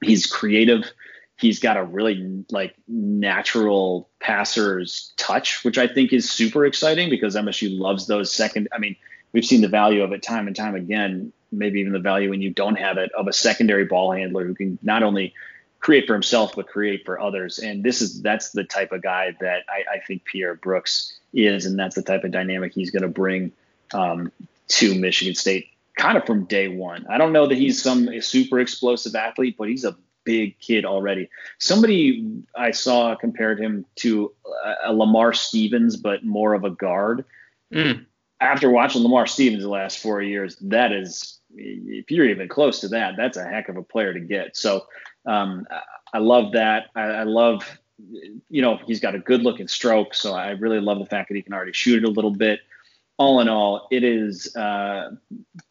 [0.03, 0.91] he's creative
[1.39, 7.35] he's got a really like natural passer's touch, which I think is super exciting because
[7.35, 8.69] MSU loves those second.
[8.73, 8.97] I mean,
[9.33, 11.33] we've seen the value of it time and time again.
[11.51, 14.55] Maybe even the value when you don't have it of a secondary ball handler who
[14.55, 15.35] can not only
[15.81, 17.59] create for himself but create for others.
[17.59, 21.67] And this is that's the type of guy that I, I think Pierre Brooks is,
[21.67, 23.53] and that's the type of dynamic he's going to bring
[23.93, 24.33] um,
[24.69, 27.07] to Michigan State kind of from day one.
[27.09, 31.29] I don't know that he's some super explosive athlete, but he's a big kid already.
[31.59, 34.33] Somebody I saw compared him to
[34.85, 37.25] a Lamar Stevens, but more of a guard.
[37.73, 38.07] Mm.
[38.41, 42.89] After watching Lamar Stevens the last four years, that is, if you're even close to
[42.89, 44.57] that, that's a heck of a player to get.
[44.57, 44.87] So
[45.27, 45.67] um,
[46.13, 46.87] I love that.
[46.95, 47.79] I, I love,
[48.51, 50.15] you know, he's got a good looking stroke.
[50.15, 52.61] So I really love the fact that he can already shoot it a little bit
[53.17, 55.11] all in all, it is uh,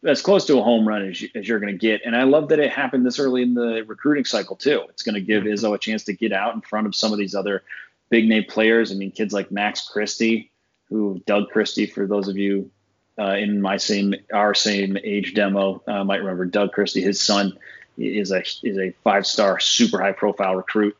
[0.04, 2.00] as close to a home run as, you, as you're going to get.
[2.04, 4.84] And I love that it happened this early in the recruiting cycle, too.
[4.88, 5.52] It's going to give mm-hmm.
[5.52, 7.62] Izzo a chance to get out in front of some of these other
[8.08, 8.92] big name players.
[8.92, 10.50] I mean, kids like Max Christie,
[10.88, 12.70] who Doug Christie, for those of you
[13.18, 17.58] uh, in my same, our same age demo, uh, might remember Doug Christie, his son
[17.98, 20.96] is a, is a five star, super high profile recruit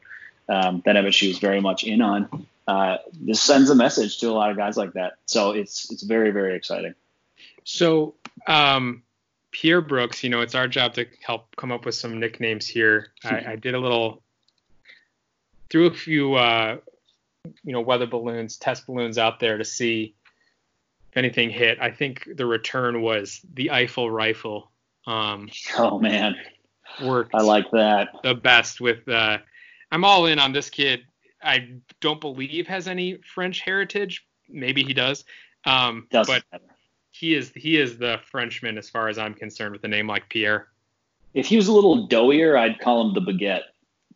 [0.51, 4.33] um, that MSU is very much in on uh, this sends a message to a
[4.33, 5.15] lot of guys like that.
[5.27, 6.95] So it's it's very very exciting.
[7.65, 8.15] So
[8.47, 9.03] um,
[9.51, 13.13] Pierre Brooks, you know, it's our job to help come up with some nicknames here.
[13.25, 14.23] I, I did a little
[15.71, 16.79] threw a few uh,
[17.63, 20.15] you know weather balloons, test balloons out there to see
[21.11, 21.79] if anything hit.
[21.81, 24.71] I think the return was the Eiffel rifle.
[25.07, 26.37] Um, oh man,
[27.03, 27.35] worked.
[27.35, 29.07] I like that the best with.
[29.07, 29.39] Uh,
[29.93, 31.05] I'm all in on this kid
[31.45, 34.27] I don't believe has any French heritage.
[34.49, 35.25] Maybe he does.
[35.65, 36.43] Um, but
[37.11, 40.29] he is he is the Frenchman as far as I'm concerned with a name like
[40.29, 40.69] Pierre.
[41.33, 43.63] If he was a little doughier, I'd call him the baguette.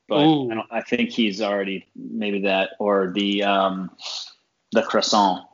[0.08, 3.90] But I, I, think he's already maybe that or the um,
[4.72, 5.44] the croissant.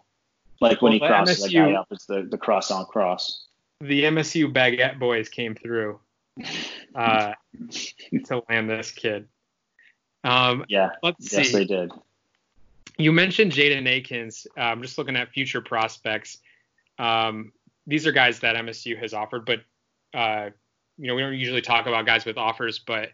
[0.60, 3.46] Like when well, he crosses MSU, the guy up, it's the, the croissant cross.
[3.80, 5.98] The MSU baguette boys came through
[6.94, 7.32] uh,
[8.26, 9.28] to land this kid.
[10.24, 10.90] Um, yeah.
[11.02, 11.52] Let's yes, see.
[11.52, 11.92] they did.
[12.96, 14.46] You mentioned Jaden Akins.
[14.56, 16.38] Uh, I'm just looking at future prospects.
[16.98, 17.52] Um,
[17.86, 19.60] these are guys that MSU has offered, but
[20.14, 20.50] uh,
[20.96, 22.78] you know we don't usually talk about guys with offers.
[22.78, 23.10] But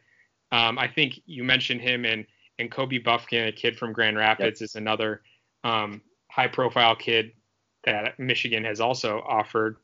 [0.52, 2.26] um, I think you mentioned him and
[2.58, 4.66] and Kobe Buffkin, a kid from Grand Rapids, yep.
[4.66, 5.22] is another
[5.64, 7.32] um, high-profile kid
[7.84, 9.76] that Michigan has also offered.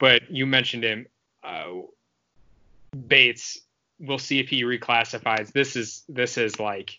[0.00, 1.06] But you mentioned him.
[1.44, 1.82] Uh,
[3.06, 3.60] Bates
[3.98, 5.52] we'll see if he reclassifies.
[5.52, 6.98] This is this is like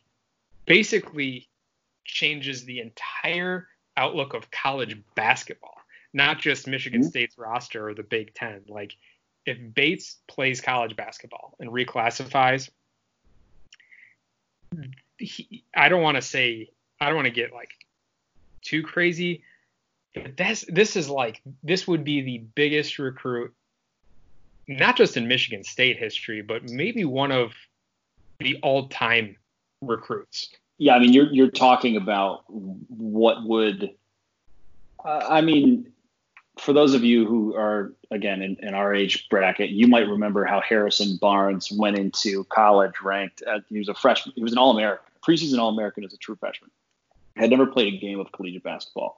[0.66, 1.48] basically
[2.06, 5.78] changes the entire outlook of college basketball,
[6.14, 7.10] not just Michigan mm-hmm.
[7.10, 8.62] State's roster or the Big Ten.
[8.68, 8.96] Like
[9.46, 12.70] if Bates plays college basketball and reclassifies,
[15.18, 17.72] he, I don't want to say I don't want to get like
[18.62, 19.44] too crazy.
[20.14, 23.54] But this this is like this would be the biggest recruit,
[24.70, 27.54] not just in Michigan State history, but maybe one of
[28.38, 29.36] the all-time
[29.82, 30.50] recruits.
[30.78, 33.92] Yeah, I mean you're you're talking about what would
[35.04, 35.92] uh, I mean
[36.60, 40.46] for those of you who are again in, in, our age bracket, you might remember
[40.46, 43.42] how Harrison Barnes went into college ranked.
[43.42, 44.34] At, he was a freshman.
[44.36, 46.70] He was an All-American, preseason All-American as a true freshman.
[47.36, 49.18] Had never played a game of collegiate basketball,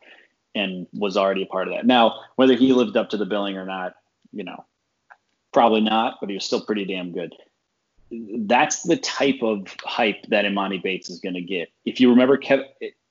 [0.53, 1.85] and was already a part of that.
[1.85, 3.95] Now, whether he lived up to the billing or not,
[4.31, 4.65] you know,
[5.53, 6.17] probably not.
[6.19, 7.33] But he was still pretty damn good.
[8.11, 11.69] That's the type of hype that Emoni Bates is going to get.
[11.85, 12.65] If you remember, Kev,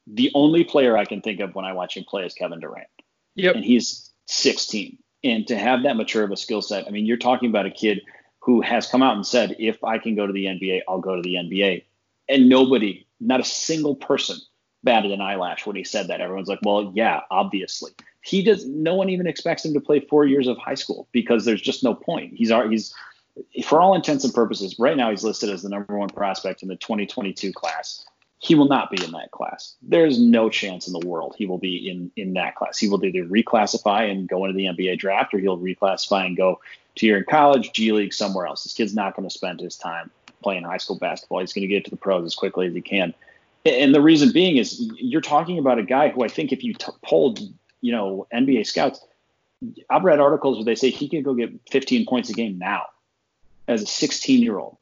[0.06, 2.88] the only player I can think of when I watch him play is Kevin Durant.
[3.36, 3.56] Yep.
[3.56, 4.98] And he's 16.
[5.22, 7.70] And to have that mature of a skill set, I mean, you're talking about a
[7.70, 8.02] kid
[8.40, 11.16] who has come out and said, if I can go to the NBA, I'll go
[11.16, 11.84] to the NBA.
[12.28, 14.38] And nobody, not a single person,
[14.84, 16.20] batted an eyelash when he said that.
[16.20, 17.92] Everyone's like, well, yeah, obviously.
[18.22, 18.66] He does.
[18.66, 21.82] No one even expects him to play four years of high school because there's just
[21.82, 22.34] no point.
[22.34, 22.94] He's he's
[23.64, 26.68] for all intents and purposes right now he's listed as the number one prospect in
[26.68, 28.04] the 2022 class
[28.40, 29.76] he will not be in that class.
[29.82, 32.78] There's no chance in the world he will be in in that class.
[32.78, 36.58] He will either reclassify and go into the NBA draft, or he'll reclassify and go
[36.96, 38.64] to year in college, G League, somewhere else.
[38.64, 40.10] This kid's not going to spend his time
[40.42, 41.40] playing high school basketball.
[41.40, 43.12] He's going to get to the pros as quickly as he can.
[43.64, 46.74] And the reason being is you're talking about a guy who I think if you
[46.74, 47.40] t- polled,
[47.80, 49.04] you know, NBA scouts,
[49.90, 52.86] I've read articles where they say he can go get 15 points a game now
[53.68, 54.78] as a 16 year old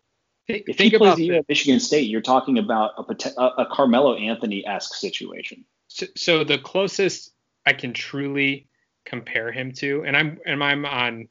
[0.48, 4.66] if think he plays about at Michigan State, you're talking about a, a Carmelo Anthony
[4.66, 5.64] esque situation.
[5.88, 7.32] So, so, the closest
[7.66, 8.66] I can truly
[9.04, 11.28] compare him to, and I'm and I'm on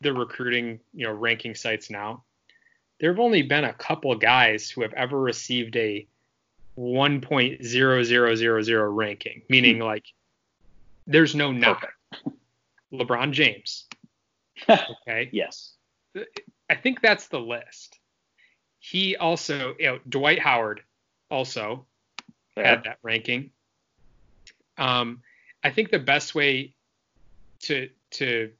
[0.00, 2.24] the recruiting you know ranking sites now.
[2.98, 6.06] There have only been a couple guys who have ever received a
[6.78, 9.82] 1.0000 ranking, meaning hmm.
[9.82, 10.04] like
[11.06, 11.92] there's no knock.
[12.92, 13.86] LeBron James.
[14.68, 15.28] Okay.
[15.32, 15.72] yes.
[16.70, 17.98] I think that's the list.
[18.78, 20.82] He also, you know, Dwight Howard
[21.30, 21.86] also
[22.56, 22.68] yeah.
[22.68, 23.50] had that ranking.
[24.78, 25.22] Um,
[25.64, 26.76] I think the best way
[27.62, 28.52] to to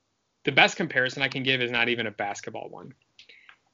[0.44, 2.94] the best comparison I can give is not even a basketball one.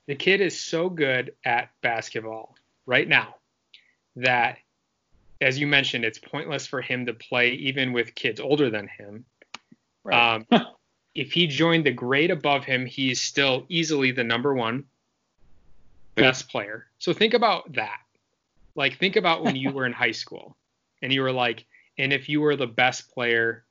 [0.07, 3.37] The kid is so good at basketball right now
[4.23, 4.59] that,
[5.41, 9.25] as you mentioned, it's pointless for him to play even with kids older than him.
[10.05, 10.35] Right.
[10.35, 10.47] Um,
[11.15, 14.85] if he joined the grade above him, he's still easily the number one
[16.15, 16.87] best player.
[16.99, 18.01] So think about that.
[18.75, 20.57] Like think about when you were in high school
[21.03, 21.65] and you were like,
[21.99, 23.65] and if you were the best player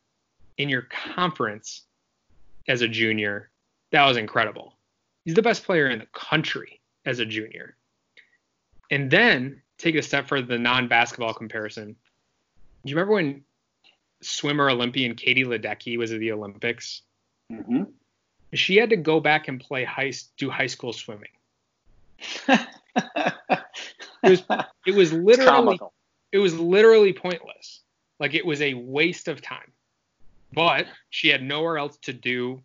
[0.58, 1.84] in your conference
[2.68, 3.50] as a junior,
[3.92, 4.74] that was incredible.
[5.24, 7.78] He's the best player in the country as a junior.
[8.92, 11.96] And then take a step further the non-basketball comparison.
[12.86, 13.44] Do you remember when
[14.22, 17.02] swimmer Olympian Katie Ledecky was at the Olympics?
[17.52, 17.84] Mm-hmm.
[18.54, 21.30] She had to go back and play high do high school swimming.
[22.48, 22.68] it
[24.24, 24.44] was
[24.86, 25.80] it was literally
[26.32, 27.82] it was literally pointless.
[28.20, 29.72] Like it was a waste of time.
[30.54, 32.62] But she had nowhere else to do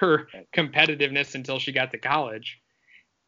[0.00, 2.60] her competitiveness until she got to college.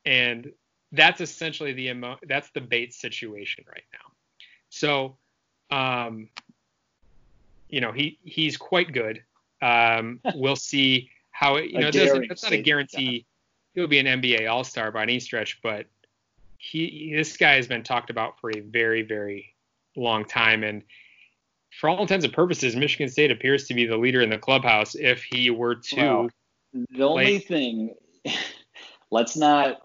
[0.04, 0.52] And
[0.92, 4.12] that's essentially the emo- that's the Bates situation right now.
[4.68, 5.16] So
[5.70, 6.28] um
[7.68, 9.22] you know, he he's quite good.
[9.62, 13.26] Um, we'll see how it, you know, that's not a guarantee
[13.74, 15.86] he'll be an NBA All Star by any stretch, but
[16.58, 19.54] he this guy has been talked about for a very very
[19.96, 20.82] long time, and
[21.78, 24.94] for all intents and purposes, Michigan State appears to be the leader in the clubhouse.
[24.94, 26.30] If he were to, well,
[26.90, 27.94] the only thing,
[29.10, 29.80] let's not.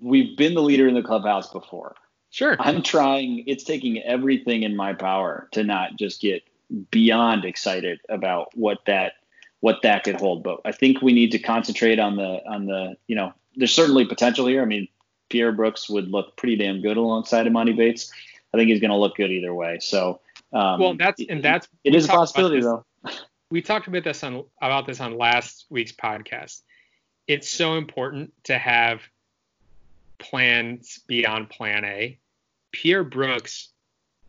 [0.00, 1.96] We've been the leader in the clubhouse before.
[2.30, 2.56] Sure.
[2.58, 3.44] I'm trying.
[3.46, 6.42] It's taking everything in my power to not just get
[6.90, 9.14] beyond excited about what that
[9.60, 10.42] what that could hold.
[10.42, 14.06] But I think we need to concentrate on the on the you know there's certainly
[14.06, 14.62] potential here.
[14.62, 14.88] I mean
[15.28, 18.12] Pierre Brooks would look pretty damn good alongside Emoni Bates.
[18.54, 19.78] I think he's going to look good either way.
[19.80, 20.20] So
[20.52, 22.84] um, well, that's and that's it is a possibility though.
[23.50, 26.62] We talked about this on about this on last week's podcast.
[27.26, 29.02] It's so important to have
[30.22, 32.18] plans beyond Plan A.
[32.72, 33.68] Pierre Brooks,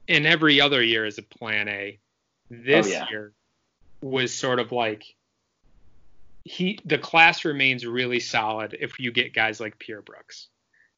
[0.07, 1.99] in every other year, is a Plan A
[2.49, 3.09] this oh, yeah.
[3.09, 3.33] year
[4.01, 5.15] was sort of like
[6.43, 10.47] he the class remains really solid if you get guys like Pierre Brooks.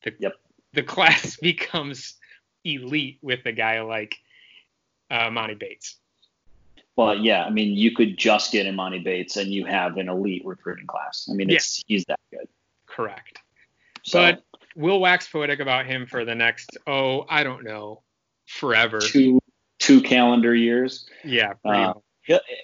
[0.03, 0.33] The yep.
[0.73, 2.15] the class becomes
[2.63, 4.15] elite with a guy like
[5.11, 5.97] uh, Emoni Bates.
[6.95, 10.45] Well, yeah, I mean, you could just get Emoni Bates and you have an elite
[10.45, 11.27] recruiting class.
[11.29, 12.47] I mean, it's he's that good.
[12.87, 13.39] Correct.
[14.03, 14.43] So, but
[14.75, 18.03] we'll wax poetic about him for the next oh I don't know
[18.45, 18.99] forever.
[18.99, 19.39] Two
[19.79, 21.07] two calendar years.
[21.23, 21.53] Yeah.
[21.63, 21.93] Uh,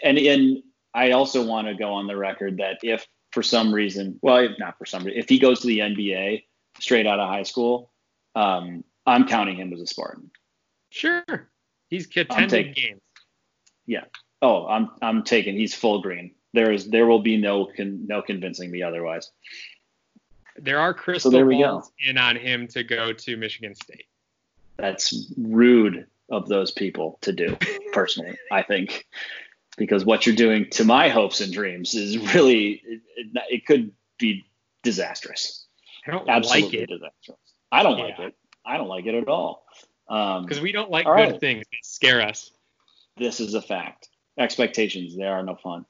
[0.04, 4.20] and and I also want to go on the record that if for some reason,
[4.22, 6.44] well, if not for some reason, if he goes to the NBA
[6.80, 7.92] straight out of high school,
[8.36, 10.32] um, I'm counting him as a Spartan.
[10.90, 11.50] Sure,
[11.90, 13.02] he's attended games.
[13.86, 14.06] Yeah.
[14.42, 15.56] Oh, I'm I'm taking.
[15.56, 16.36] He's full green.
[16.54, 19.32] There is there will be no con, no convincing me otherwise.
[20.58, 24.06] There are crystal so balls in on him to go to Michigan State.
[24.78, 27.58] That's rude of those people to do,
[27.94, 28.38] personally.
[28.52, 29.06] I think
[29.78, 33.92] because what you're doing to my hopes and dreams is really it, it, it could
[34.18, 34.46] be
[34.84, 35.66] disastrous.
[36.06, 36.90] I don't Absolutely like it.
[36.90, 37.38] Disastrous.
[37.72, 38.04] I don't yeah.
[38.06, 38.36] like it.
[38.66, 39.66] I don't like it at all.
[40.08, 41.40] Because um, we don't like good right.
[41.40, 42.52] things scare us.
[43.18, 44.10] This is a fact.
[44.38, 45.86] Expectations, they are no fun.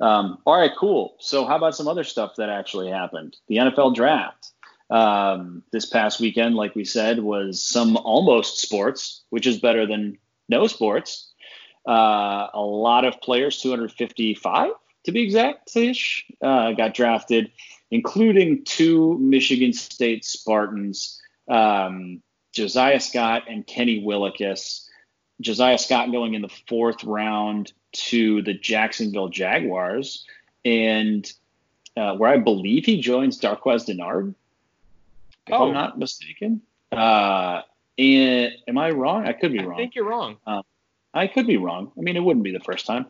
[0.00, 1.16] Um, all right, cool.
[1.20, 3.36] So, how about some other stuff that actually happened?
[3.48, 4.52] The NFL draft
[4.90, 10.18] um, this past weekend, like we said, was some almost sports, which is better than
[10.48, 11.32] no sports.
[11.86, 14.70] Uh, a lot of players, 255
[15.04, 17.52] to be exact, ish, uh, got drafted,
[17.90, 22.22] including two Michigan State Spartans, um,
[22.52, 24.86] Josiah Scott and Kenny Willekes.
[25.40, 30.26] Josiah Scott going in the fourth round to the Jacksonville Jaguars,
[30.64, 31.30] and
[31.96, 34.34] uh, where I believe he joins Darqueze Dennard,
[35.46, 35.68] if oh.
[35.68, 36.62] I'm not mistaken.
[36.90, 37.62] Uh,
[37.98, 39.26] and am I wrong?
[39.26, 39.74] I could be wrong.
[39.74, 40.36] I think you're wrong.
[40.46, 40.62] Uh,
[41.12, 41.92] I could be wrong.
[41.96, 43.06] I mean, it wouldn't be the first time.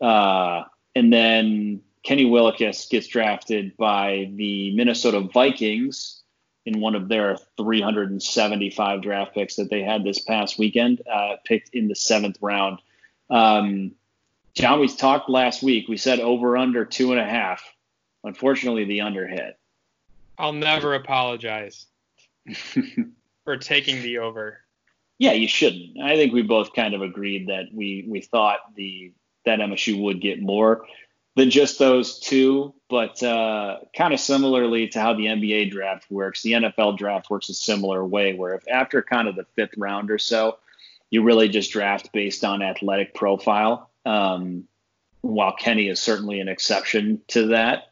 [0.00, 0.64] Uh,
[0.96, 6.23] and then Kenny Willekes gets drafted by the Minnesota Vikings
[6.66, 11.74] in one of their 375 draft picks that they had this past weekend, uh, picked
[11.74, 12.80] in the seventh round.
[13.28, 13.92] Um,
[14.54, 15.88] John, we talked last week.
[15.88, 17.62] We said over under two and a half.
[18.22, 19.58] Unfortunately, the under hit.
[20.38, 21.86] I'll never apologize
[23.44, 24.60] for taking the over.
[25.18, 26.00] Yeah, you shouldn't.
[26.00, 29.12] I think we both kind of agreed that we we thought the
[29.44, 30.86] that MSU would get more
[31.36, 36.42] than just those two, but uh, kind of similarly to how the NBA draft works,
[36.42, 40.10] the NFL draft works a similar way, where if after kind of the fifth round
[40.10, 40.58] or so,
[41.10, 43.90] you really just draft based on athletic profile.
[44.06, 44.64] Um,
[45.22, 47.84] while Kenny is certainly an exception to that,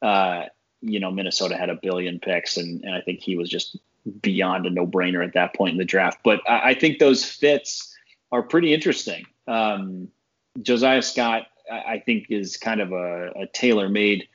[0.00, 0.44] uh,
[0.80, 3.76] you know, Minnesota had a billion picks, and, and I think he was just
[4.22, 6.20] beyond a no brainer at that point in the draft.
[6.22, 7.94] But I, I think those fits
[8.30, 9.26] are pretty interesting.
[9.46, 10.08] Um,
[10.62, 14.28] Josiah Scott, I think, is kind of a, a tailor made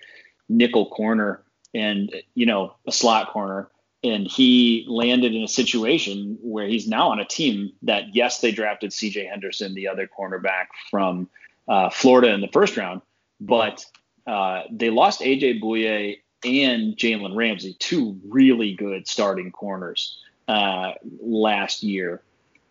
[0.50, 3.70] nickel corner and, you know, a slot corner.
[4.04, 8.52] And he landed in a situation where he's now on a team that, yes, they
[8.52, 11.30] drafted CJ Henderson, the other cornerback from
[11.68, 13.02] uh, Florida in the first round,
[13.40, 13.86] but
[14.28, 21.84] uh, they lost AJ Bouye and Jalen Ramsey, two really good starting corners uh, last
[21.84, 22.22] year.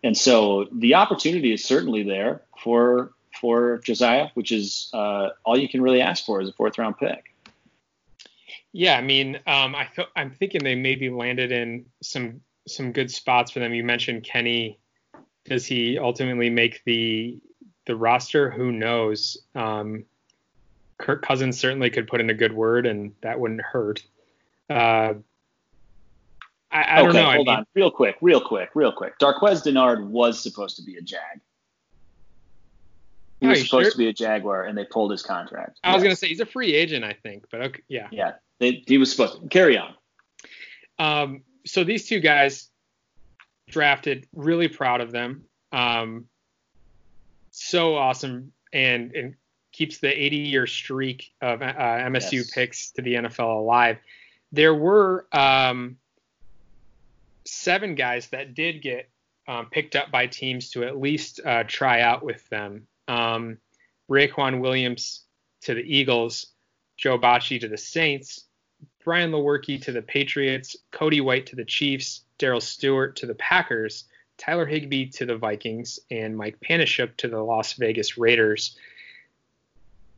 [0.02, 3.12] And so the opportunity is certainly there for
[3.42, 6.96] for Josiah, which is uh, all you can really ask for is a fourth round
[6.96, 7.34] pick.
[8.72, 13.10] Yeah, I mean, um, I th- I'm thinking they maybe landed in some some good
[13.10, 13.74] spots for them.
[13.74, 14.78] You mentioned Kenny.
[15.44, 17.38] Does he ultimately make the
[17.86, 18.50] the roster?
[18.50, 19.36] Who knows?
[19.54, 20.04] Um,
[20.98, 24.04] Kirk Cousins certainly could put in a good word, and that wouldn't hurt.
[24.70, 25.14] Uh,
[26.70, 27.24] I, I okay, don't know.
[27.24, 29.18] Hold I mean, on, real quick, real quick, real quick.
[29.18, 31.40] Darqueze Dennard was supposed to be a Jag.
[33.42, 33.90] He was supposed sure?
[33.92, 35.80] to be a Jaguar, and they pulled his contract.
[35.82, 35.94] I yes.
[35.96, 38.08] was gonna say he's a free agent, I think, but okay, yeah.
[38.10, 39.94] Yeah, they, he was supposed to carry on.
[40.98, 42.68] Um, so these two guys
[43.68, 45.44] drafted, really proud of them.
[45.72, 46.26] Um,
[47.50, 49.34] so awesome, and and
[49.72, 52.50] keeps the 80 year streak of uh, MSU yes.
[52.50, 53.98] picks to the NFL alive.
[54.52, 55.96] There were um,
[57.46, 59.08] seven guys that did get
[59.48, 62.86] um, picked up by teams to at least uh, try out with them.
[63.08, 63.58] Um,
[64.10, 65.22] Raequan Williams
[65.62, 66.46] to the Eagles,
[66.96, 68.44] Joe Bachie to the Saints,
[69.04, 74.04] Brian Lewerke to the Patriots, Cody White to the Chiefs, Darrell Stewart to the Packers,
[74.38, 78.76] Tyler Higby to the Vikings, and Mike Panasiuk to the Las Vegas Raiders.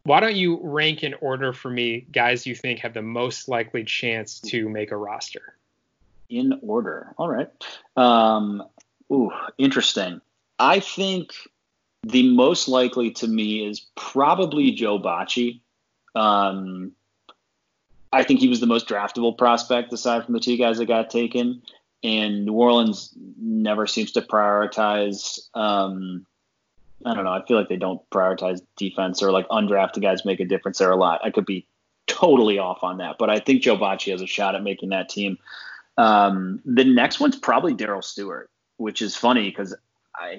[0.04, 3.84] Why don't you rank in order for me guys you think have the most likely
[3.84, 5.54] chance to make a roster?
[6.28, 7.14] In order.
[7.16, 7.48] All right.
[7.96, 8.62] Um,
[9.10, 10.20] ooh, interesting.
[10.58, 11.32] I think
[12.06, 15.60] the most likely to me is probably Joe Bachie.
[16.14, 16.92] Um,
[18.12, 21.10] I think he was the most draftable prospect aside from the two guys that got
[21.10, 21.62] taken.
[22.02, 26.26] And New Orleans never seems to prioritize um,
[27.04, 27.32] I don't know.
[27.32, 30.90] I feel like they don't prioritize defense or like undrafted guys make a difference there
[30.90, 31.20] a lot.
[31.22, 31.66] I could be
[32.06, 35.08] totally off on that, but I think Joe Bachie has a shot at making that
[35.08, 35.38] team.
[35.98, 39.74] Um, the next one's probably Darrell Stewart, which is funny because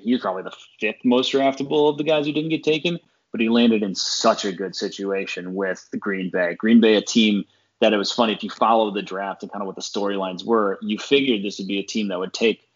[0.01, 2.99] he's probably the fifth most draftable of the guys who didn't get taken,
[3.31, 6.55] but he landed in such a good situation with the Green Bay.
[6.55, 7.45] Green Bay, a team
[7.81, 10.45] that it was funny if you follow the draft and kind of what the storylines
[10.45, 12.67] were, you figured this would be a team that would take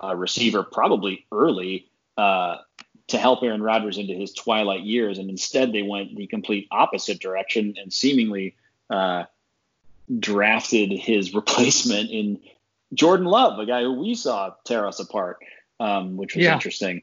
[0.00, 2.56] a receiver probably early uh,
[3.08, 7.20] to help Aaron Rodgers into his twilight years, and instead they went the complete opposite
[7.20, 8.56] direction and seemingly
[8.90, 9.24] uh,
[10.18, 12.40] drafted his replacement in
[12.94, 15.38] Jordan Love, a guy who we saw tear us apart,
[15.80, 16.54] um, which was yeah.
[16.54, 17.02] interesting.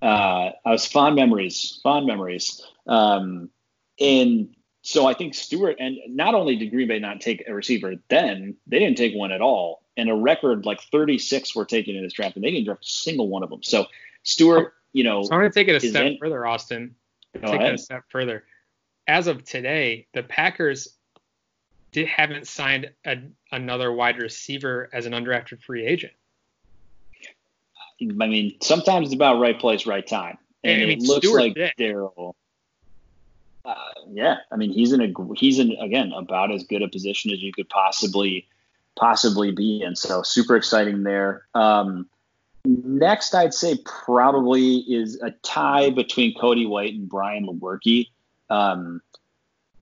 [0.00, 2.64] Uh, I was fond memories, fond memories.
[2.86, 3.50] Um,
[4.00, 7.94] and so I think Stewart, and not only did Green Bay not take a receiver
[8.08, 9.82] then, they didn't take one at all.
[9.96, 12.88] And a record like 36 were taken in this draft, and they didn't draft a
[12.88, 13.62] single one of them.
[13.62, 13.86] So
[14.22, 15.24] Stewart, you know.
[15.24, 16.94] So I'm going to take it a step in, further, Austin.
[17.34, 17.72] Take ahead.
[17.72, 18.44] it a step further.
[19.08, 20.88] As of today, the Packers
[21.92, 23.16] did, haven't signed a,
[23.50, 26.12] another wide receiver as an undrafted free agent.
[28.00, 31.76] I mean, sometimes it's about right place, right time, and, and it looks Stewart like
[31.76, 32.36] Darrell.
[33.64, 33.74] Uh,
[34.10, 37.42] yeah, I mean, he's in a he's in again about as good a position as
[37.42, 38.46] you could possibly
[38.96, 39.96] possibly be in.
[39.96, 41.46] So super exciting there.
[41.54, 42.08] Um,
[42.64, 48.08] next, I'd say probably is a tie between Cody White and Brian Lewerke.
[48.50, 49.02] Um,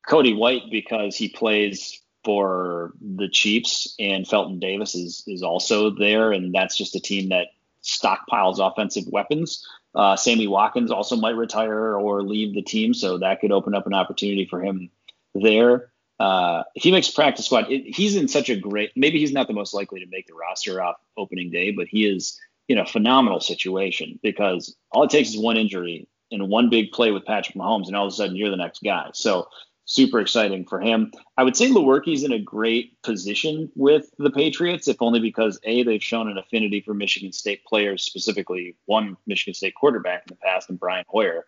[0.09, 6.33] Cody White because he plays for the Chiefs and Felton Davis is is also there,
[6.33, 7.49] and that's just a team that
[7.87, 9.67] stockpiles offensive weapons.
[9.95, 13.87] Uh, Sammy Watkins also might retire or leave the team, so that could open up
[13.87, 14.91] an opportunity for him
[15.35, 15.91] there.
[16.19, 18.91] Uh, he makes practice squad, it, he's in such a great.
[18.97, 22.07] Maybe he's not the most likely to make the roster off opening day, but he
[22.07, 26.91] is in a phenomenal situation because all it takes is one injury and one big
[26.91, 29.11] play with Patrick Mahomes, and all of a sudden you're the next guy.
[29.13, 29.49] So
[29.87, 31.13] super exciting for him.
[31.37, 35.85] I would say Lewerke's in a great position with the Patriots, if only because a
[35.85, 40.37] they've shown an affinity for Michigan State players, specifically one Michigan State quarterback in the
[40.45, 41.47] past, and Brian Hoyer.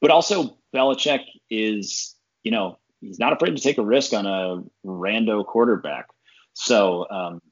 [0.00, 2.14] But also Belichick is,
[2.44, 6.06] you know, he's not afraid to take a risk on a rando quarterback.
[6.54, 7.42] So um,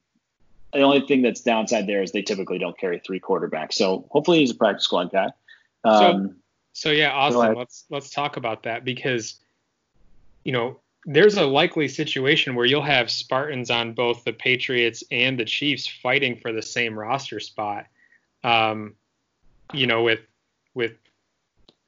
[0.73, 3.75] the only thing that's downside there is they typically don't carry three quarterbacks.
[3.75, 5.33] So hopefully he's a practice squad guy.
[5.83, 6.37] Um,
[6.73, 9.41] so, so yeah, Austin, let's let's talk about that because
[10.45, 15.39] you know, there's a likely situation where you'll have Spartans on both the Patriots and
[15.39, 17.87] the Chiefs fighting for the same roster spot.
[18.45, 18.95] Um,
[19.73, 20.21] you know, with
[20.75, 20.93] with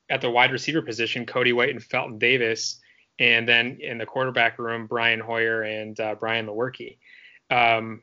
[0.08, 2.80] at the wide receiver position, Cody White and Felton Davis,
[3.18, 6.96] and then in the quarterback room, Brian Hoyer and uh, Brian Lewerke.
[7.50, 8.02] Um,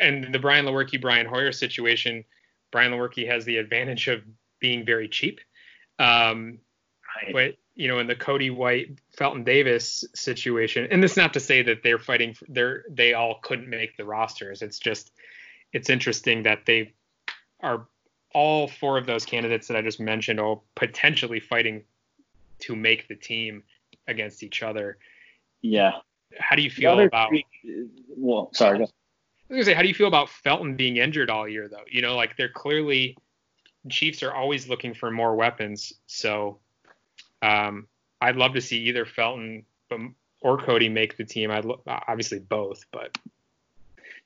[0.00, 2.24] and the Brian Lewerke Brian Hoyer situation,
[2.70, 4.22] Brian Lewerke has the advantage of
[4.58, 5.40] being very cheap.
[5.98, 6.58] Um,
[7.22, 7.32] right.
[7.32, 11.62] But you know, in the Cody White, Felton Davis situation, and it's not to say
[11.62, 14.62] that they're fighting, for, they're they all couldn't make the rosters.
[14.62, 15.12] It's just,
[15.72, 16.94] it's interesting that they
[17.60, 17.86] are
[18.32, 21.84] all four of those candidates that I just mentioned, all potentially fighting
[22.60, 23.62] to make the team
[24.08, 24.98] against each other.
[25.62, 25.92] Yeah.
[26.38, 27.30] How do you feel about?
[28.08, 28.78] Well, sorry.
[28.78, 28.90] I was
[29.50, 31.84] gonna say, how do you feel about Felton being injured all year, though?
[31.88, 33.16] You know, like they're clearly
[33.88, 36.58] Chiefs are always looking for more weapons, so
[37.46, 37.86] um,
[38.20, 39.64] I'd love to see either Felton
[40.40, 41.50] or Cody make the team.
[41.50, 43.16] I'd lo- obviously both, but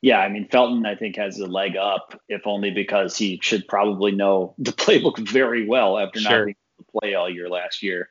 [0.00, 3.68] yeah, I mean Felton I think has a leg up, if only because he should
[3.68, 6.30] probably know the playbook very well after sure.
[6.30, 8.08] not being able to play all year last year.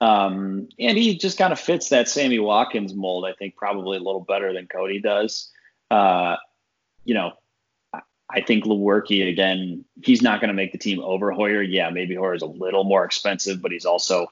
[0.00, 4.02] Um, and he just kind of fits that Sammy Watkins mold, I think, probably a
[4.02, 5.50] little better than Cody does.
[5.90, 6.36] Uh,
[7.04, 7.32] you know,
[8.28, 11.62] I think Lewerke again, he's not going to make the team over Hoyer.
[11.62, 14.26] Yeah, maybe Hoyer is a little more expensive, but he's also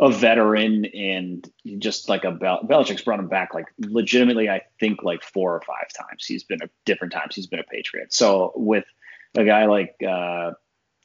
[0.00, 1.48] a veteran and
[1.78, 4.48] just like a Bel- Belichick's brought him back like legitimately.
[4.48, 6.24] I think like four or five times.
[6.24, 7.34] He's been a different times.
[7.34, 8.12] He's been a Patriot.
[8.12, 8.86] So with
[9.36, 10.52] a guy like uh,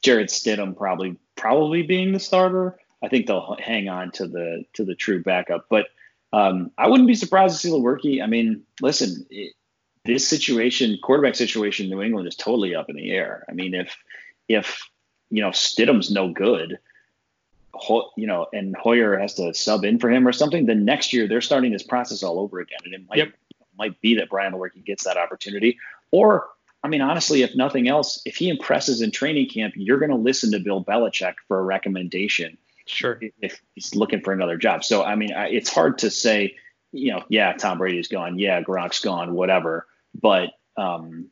[0.02, 4.84] Jarrett Stidham probably probably being the starter, I think they'll hang on to the to
[4.84, 5.66] the true backup.
[5.68, 5.88] But
[6.32, 8.22] um, I wouldn't be surprised to see Lewerke.
[8.22, 9.26] I mean, listen.
[9.30, 9.52] It,
[10.06, 13.44] this situation, quarterback situation in New England is totally up in the air.
[13.48, 13.96] I mean, if
[14.48, 14.88] if
[15.30, 16.78] you know Stidham's no good,
[18.16, 21.28] you know, and Hoyer has to sub in for him or something, then next year
[21.28, 23.32] they're starting this process all over again, and it might yep.
[23.78, 25.78] might be that Brian Lewerke gets that opportunity.
[26.10, 26.46] Or,
[26.82, 30.16] I mean, honestly, if nothing else, if he impresses in training camp, you're going to
[30.16, 32.56] listen to Bill Belichick for a recommendation.
[32.86, 33.20] Sure.
[33.40, 36.56] If he's looking for another job, so I mean, it's hard to say.
[36.92, 38.38] You know, yeah, Tom Brady's gone.
[38.38, 39.34] Yeah, Gronk's gone.
[39.34, 39.86] Whatever
[40.20, 41.28] but um,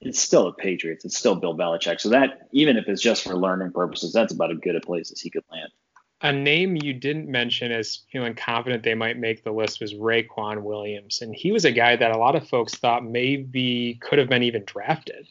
[0.00, 1.04] it's still the Patriots.
[1.04, 2.00] It's still Bill Belichick.
[2.00, 5.10] So that even if it's just for learning purposes, that's about as good a place
[5.10, 5.70] as he could land.
[6.20, 10.62] A name you didn't mention as feeling confident they might make the list was Raequan
[10.62, 14.28] Williams, and he was a guy that a lot of folks thought maybe could have
[14.28, 15.28] been even drafted.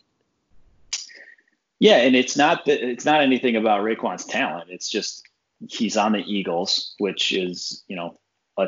[1.79, 4.69] Yeah, and it's not that it's not anything about Raequan's talent.
[4.69, 5.27] It's just
[5.67, 8.17] he's on the Eagles, which is you know
[8.57, 8.67] a,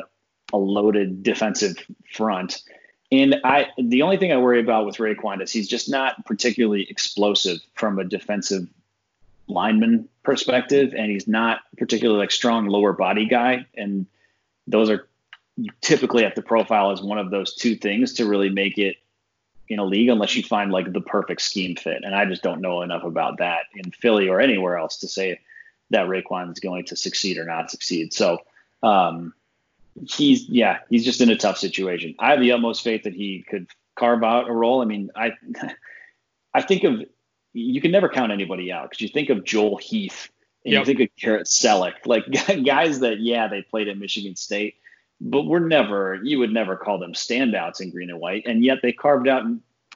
[0.52, 1.76] a loaded defensive
[2.12, 2.62] front.
[3.12, 6.86] And I the only thing I worry about with Raequan is he's just not particularly
[6.88, 8.68] explosive from a defensive
[9.48, 13.66] lineman perspective, and he's not particularly like strong lower body guy.
[13.76, 14.06] And
[14.66, 15.08] those are
[15.80, 18.96] typically at the profile as one of those two things to really make it
[19.68, 22.02] in a league unless you find like the perfect scheme fit.
[22.04, 25.40] And I just don't know enough about that in Philly or anywhere else to say
[25.90, 28.12] that Raequan is going to succeed or not succeed.
[28.12, 28.38] So
[28.82, 29.34] um,
[30.08, 32.14] he's yeah, he's just in a tough situation.
[32.18, 34.82] I have the utmost faith that he could carve out a role.
[34.82, 35.32] I mean, I
[36.54, 37.02] I think of
[37.52, 40.30] you can never count anybody out because you think of Joel Heath
[40.64, 40.80] and yep.
[40.80, 42.24] you think of Garrett Celek, like
[42.64, 44.76] guys that yeah they played at Michigan State
[45.20, 48.78] but we're never you would never call them standouts in green and white, and yet
[48.82, 49.44] they carved out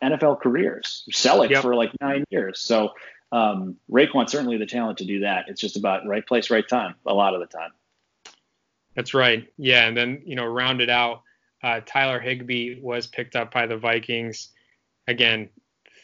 [0.03, 1.05] NFL careers.
[1.11, 1.63] Celek yep.
[1.63, 2.61] for like nine years.
[2.61, 2.91] So
[3.33, 5.47] um, Raequan certainly the talent to do that.
[5.49, 7.71] It's just about right place, right time a lot of the time.
[8.95, 9.49] That's right.
[9.57, 11.23] Yeah, and then you know rounded out.
[11.63, 14.51] Uh, Tyler Higby was picked up by the Vikings.
[15.09, 15.49] Again,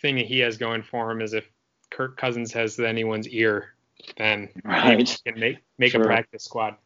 [0.01, 1.49] thing that he has going for him is if
[1.91, 3.74] Kirk Cousins has anyone's ear,
[4.16, 5.09] then right.
[5.09, 6.03] he can make make sure.
[6.03, 6.76] a practice squad.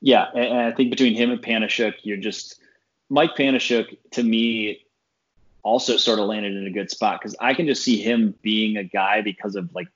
[0.00, 2.60] Yeah, and I think between him and Panasiuk, you're just
[3.08, 4.82] Mike Panasiuk to me
[5.62, 8.76] also sort of landed in a good spot because I can just see him being
[8.76, 9.88] a guy because of like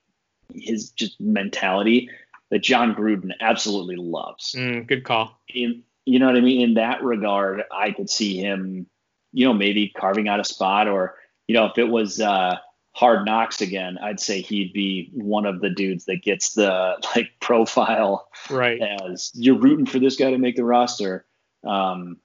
[0.53, 2.09] his just mentality
[2.51, 4.53] that Jon Gruden absolutely loves.
[4.55, 5.39] Mm, good call.
[5.53, 6.61] In, you know what I mean?
[6.61, 8.85] In that regard, I could see him,
[9.31, 11.15] you know, maybe carving out a spot or,
[11.47, 12.57] you know, if it was uh,
[12.91, 17.31] hard knocks again, I'd say he'd be one of the dudes that gets the like
[17.39, 21.25] profile right as you're rooting for this guy to make the roster.
[21.63, 22.17] Um,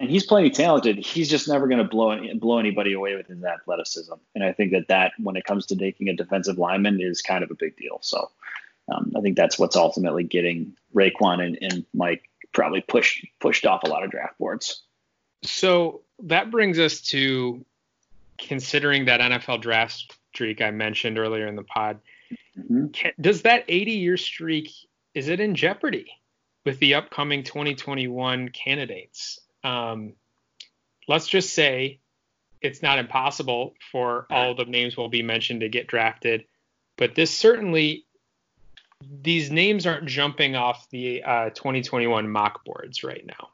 [0.00, 0.96] and he's plenty talented.
[0.96, 4.14] He's just never going to blow blow anybody away with his athleticism.
[4.34, 7.44] And I think that that when it comes to taking a defensive lineman is kind
[7.44, 7.98] of a big deal.
[8.00, 8.30] So
[8.92, 13.82] um, I think that's what's ultimately getting Raequan and, and Mike probably pushed pushed off
[13.84, 14.82] a lot of draft boards.
[15.42, 17.64] So that brings us to
[18.38, 22.00] considering that NFL draft streak I mentioned earlier in the pod,
[22.58, 22.88] mm-hmm.
[22.88, 24.70] can, does that 80 year streak
[25.14, 26.12] is it in jeopardy
[26.64, 29.40] with the upcoming 2021 candidates?
[29.64, 30.14] Um,
[31.08, 32.00] let's just say
[32.60, 36.44] it's not impossible for all the names will be mentioned to get drafted,
[36.96, 38.04] but this certainly
[39.22, 43.48] these names aren't jumping off the uh, 2021 mock boards right now.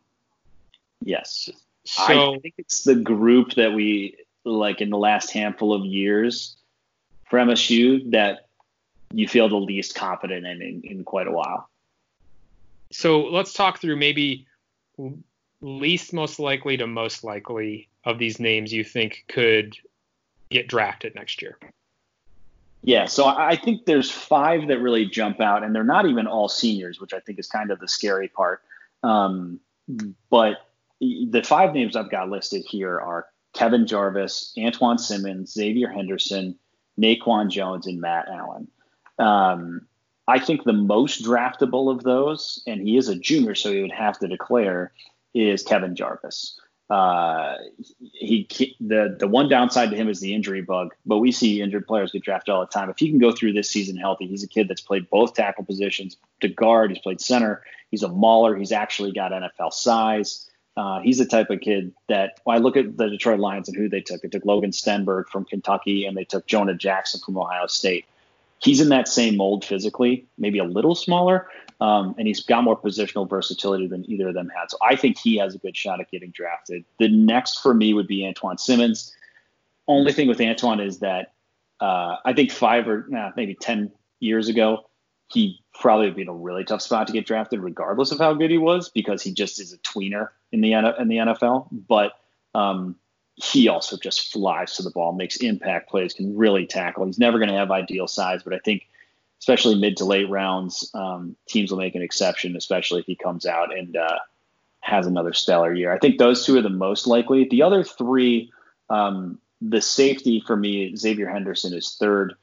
[1.03, 1.49] Yes.
[1.85, 6.57] So I think it's the group that we like in the last handful of years
[7.29, 8.47] for MSU that
[9.13, 11.69] you feel the least confident in, in, in quite a while?
[12.93, 14.47] So let's talk through maybe
[15.61, 19.77] least most likely to most likely of these names you think could
[20.51, 21.59] get drafted next year.
[22.87, 26.49] Yeah, so I think there's five that really jump out, and they're not even all
[26.49, 28.63] seniors, which I think is kind of the scary part.
[29.03, 29.59] Um,
[30.31, 30.59] but
[31.01, 36.57] the five names I've got listed here are Kevin Jarvis, Antjuan Simmons, Xavier Henderson,
[36.97, 38.69] Naquan Jones, and Matt Allen.
[39.19, 39.89] Um,
[40.29, 43.91] I think the most draftable of those, and he is a junior, so he would
[43.91, 44.93] have to declare,
[45.35, 46.57] is Kevin Jarvis.
[46.89, 47.57] Uh,
[48.13, 48.47] he
[48.81, 52.13] the the one downside to him is the injury bug, but we see injured players
[52.13, 52.89] get drafted all the time.
[52.91, 55.65] If he can go through this season healthy, he's a kid that's played both tackle
[55.65, 56.93] positions to guard.
[56.93, 57.63] He's played center.
[57.91, 58.57] He's a mauler.
[58.57, 60.49] He's actually got NFL size.
[60.77, 63.77] Uh, he's the type of kid that when I look at the Detroit Lions and
[63.77, 67.39] who they took, they took Logan Stenberg from Kentucky and they took Jonah Jackson from
[67.39, 68.05] Ohio State.
[68.59, 71.49] He's in that same mold physically, maybe a little smaller,
[71.81, 74.71] um, and he's got more positional versatility than either of them had.
[74.71, 76.85] So I think he has a good shot at getting drafted.
[76.99, 79.15] The next for me would be Antjuan Simmons.
[79.87, 81.35] Only thing with Antjuan is that
[81.81, 84.89] uh, I think five or nah, maybe 10 years ago,
[85.29, 88.33] he probably would be in a really tough spot to get drafted, regardless of how
[88.33, 91.69] good he was, because he just is a tweener in the in the NFL.
[91.73, 92.13] But
[92.55, 92.97] um,
[93.37, 97.05] he also just flies to the ball, makes impact plays, can really tackle.
[97.05, 98.89] He's never going to have ideal size, but I think
[99.39, 103.45] especially mid to late rounds, um, teams will make an exception, especially if he comes
[103.45, 104.19] out and uh,
[104.81, 105.93] has another stellar year.
[105.93, 107.47] I think those two are the most likely.
[107.49, 108.51] The other three,
[108.89, 112.35] um, the safety for me, Xavier Henderson is third.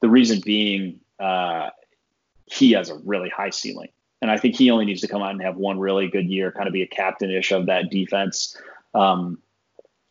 [0.00, 1.70] The reason being, uh,
[2.46, 3.90] he has a really high ceiling.
[4.20, 6.52] And I think he only needs to come out and have one really good year,
[6.52, 8.56] kind of be a captain-ish of that defense.
[8.92, 9.38] Um,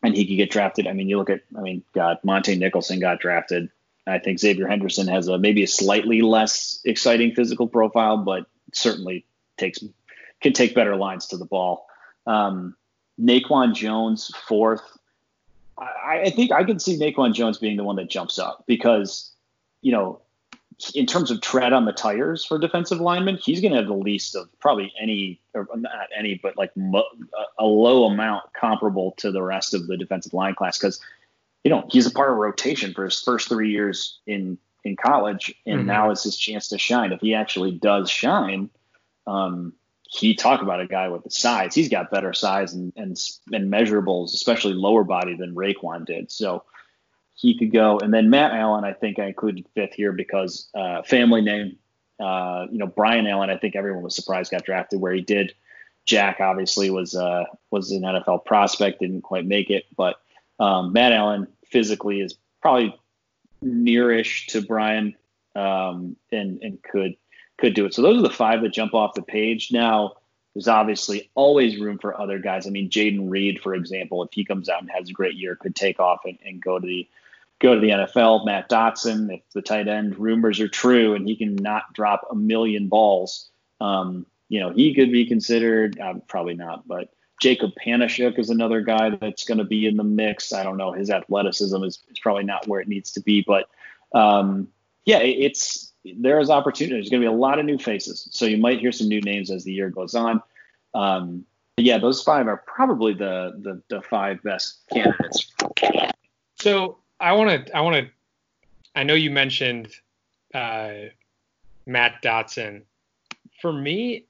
[0.03, 0.87] and he could get drafted.
[0.87, 3.69] I mean, you look at, I mean, God, Montae Nicholson got drafted
[4.09, 9.25] I think Xavier Henderson has a maybe a slightly less exciting physical profile, but certainly
[9.57, 9.79] takes
[10.41, 11.87] can take better lines to the ball.
[12.25, 12.75] Um,
[13.19, 14.81] Naquan Jones fourth.
[15.77, 19.31] I, I think I can see Naquan Jones being the one that jumps up because,
[19.81, 20.21] you know,
[20.95, 23.93] in terms of tread on the tires for defensive linemen, he's going to have the
[23.93, 27.07] least of probably any, or not any, but like mo-
[27.57, 31.01] a low amount comparable to the rest of the defensive line class because,
[31.63, 35.53] you know, he's a part of rotation for his first three years in in college,
[35.65, 35.87] and mm-hmm.
[35.87, 37.11] now is his chance to shine.
[37.11, 38.69] If he actually does shine,
[39.27, 39.73] um,
[40.09, 41.75] he talk about a guy with the size.
[41.75, 43.21] He's got better size and and,
[43.51, 46.31] and measurables, especially lower body than Raequan did.
[46.31, 46.63] So
[47.39, 47.97] he could go.
[47.99, 51.77] And then Matt Allen, I think I included fifth here because uh, family name.
[52.19, 55.53] Uh, you know, Brian Allen, I think everyone was surprised got drafted where he did.
[56.05, 60.17] Jack obviously was uh, was an NFL prospect, didn't quite make it, but
[60.59, 62.93] um, Matt Allen physically is probably
[63.63, 65.15] nearish to Brian,
[65.55, 67.15] um, and and could
[67.57, 67.93] could do it.
[67.93, 69.71] So those are the five that jump off the page.
[69.71, 70.15] Now,
[70.53, 72.67] there's obviously always room for other guys.
[72.67, 75.55] I mean, Jayden Reed, for example, if he comes out and has a great year,
[75.55, 77.07] could take off and, and go to the
[77.59, 78.45] go to the NFL.
[78.45, 82.35] Matt Dotson, if the tight end rumors are true and he can not drop a
[82.35, 83.49] million balls,
[83.81, 85.99] um, you know, he could be considered.
[85.99, 90.03] Uh, probably not, but Jacob Panasiuk is another guy that's going to be in the
[90.03, 90.51] mix.
[90.51, 90.91] I don't know.
[90.91, 93.69] His athleticism is, is probably not where it needs to be, but
[94.13, 94.67] um,
[95.05, 96.95] yeah, it, it's there is opportunity.
[96.95, 99.21] There's going to be a lot of new faces, so you might hear some new
[99.21, 100.41] names as the year goes on.
[100.93, 101.45] Um,
[101.77, 105.53] yeah, those five are probably the, the the five best candidates.
[106.55, 108.11] So I want to I want to
[108.95, 109.89] I know you mentioned
[110.53, 110.91] uh,
[111.85, 112.83] Matt Dotson.
[113.61, 114.25] For me,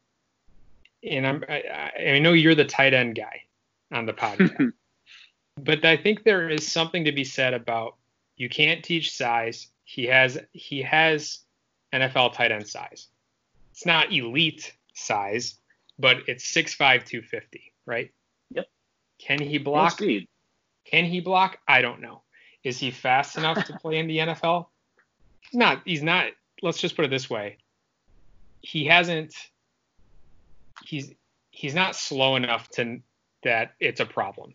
[1.04, 3.44] and I'm I, I know you're the tight end guy
[3.92, 4.74] on the podcast,
[5.58, 7.96] but I think there is something to be said about
[8.38, 9.68] you can't teach size.
[9.84, 11.40] He has he has
[11.94, 13.08] NFL tight end size.
[13.72, 15.56] It's not elite size,
[15.98, 18.12] but it's 6'5", 250, right?
[18.52, 18.68] Yep.
[19.20, 20.00] Can he block?
[20.86, 21.60] Can he block?
[21.68, 22.24] I don't know.
[22.64, 24.68] Is he fast enough to play in the NFL?
[25.42, 25.82] He's not.
[25.86, 26.28] He's not.
[26.62, 27.58] Let's just put it this way.
[28.62, 29.34] He hasn't.
[30.84, 31.14] He's
[31.52, 33.00] he's not slow enough to
[33.44, 34.54] that it's a problem.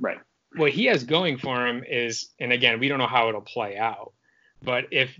[0.00, 0.18] Right.
[0.56, 3.78] What he has going for him is, and again, we don't know how it'll play
[3.78, 4.12] out,
[4.62, 5.18] but if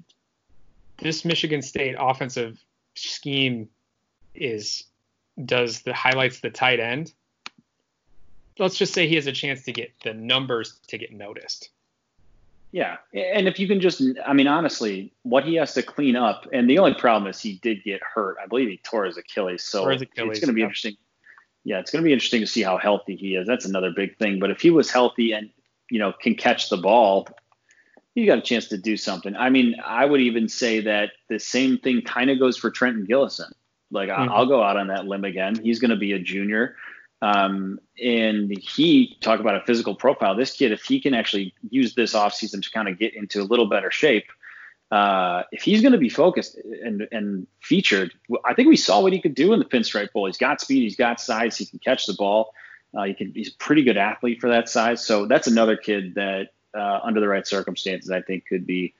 [0.98, 2.62] this Michigan State offensive
[2.94, 3.68] scheme
[4.34, 4.84] is
[5.42, 7.12] does the highlights the tight end,
[8.58, 11.70] let's just say he has a chance to get the numbers to get noticed.
[12.72, 16.48] Yeah, and if you can just, I mean, honestly, what he has to clean up,
[16.54, 18.38] and the only problem is he did get hurt.
[18.42, 20.66] I believe he tore his Achilles, so his Achilles, it's going to be yeah.
[20.66, 20.96] interesting.
[21.64, 23.46] Yeah, it's going to be interesting to see how healthy he is.
[23.46, 24.38] That's another big thing.
[24.38, 25.50] But if he was healthy and
[25.90, 27.28] you know can catch the ball,
[28.14, 29.36] he got a chance to do something.
[29.36, 33.06] I mean, I would even say that the same thing kind of goes for Trenton
[33.06, 33.52] Gillison.
[33.90, 34.32] Like mm-hmm.
[34.32, 35.60] I'll go out on that limb again.
[35.62, 36.76] He's going to be a junior.
[37.22, 40.34] Um, and he talk about a physical profile.
[40.34, 43.44] This kid, if he can actually use this offseason to kind of get into a
[43.44, 44.26] little better shape,
[44.90, 48.12] uh, if he's going to be focused and, and featured,
[48.44, 50.26] I think we saw what he could do in the Pinstripe Bowl.
[50.26, 52.52] He's got speed, he's got size, he can catch the ball.
[52.94, 55.06] Uh, he can, he's a pretty good athlete for that size.
[55.06, 58.94] So that's another kid that, uh, under the right circumstances, I think could be.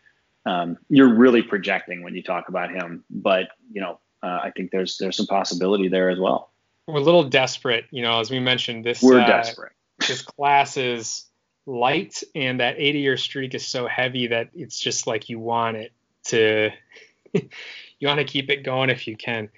[0.44, 4.72] Um, you're really projecting when you talk about him, but you know, uh, I think
[4.72, 6.51] there's there's some possibility there as well
[6.86, 8.84] we're a little desperate, you know, as we mentioned.
[8.84, 9.72] This we're uh, desperate.
[10.06, 11.26] This class is
[11.66, 15.76] light, and that 80 year streak is so heavy that it's just like you want
[15.76, 15.92] it
[16.26, 16.70] to,
[17.32, 19.48] you want to keep it going if you can.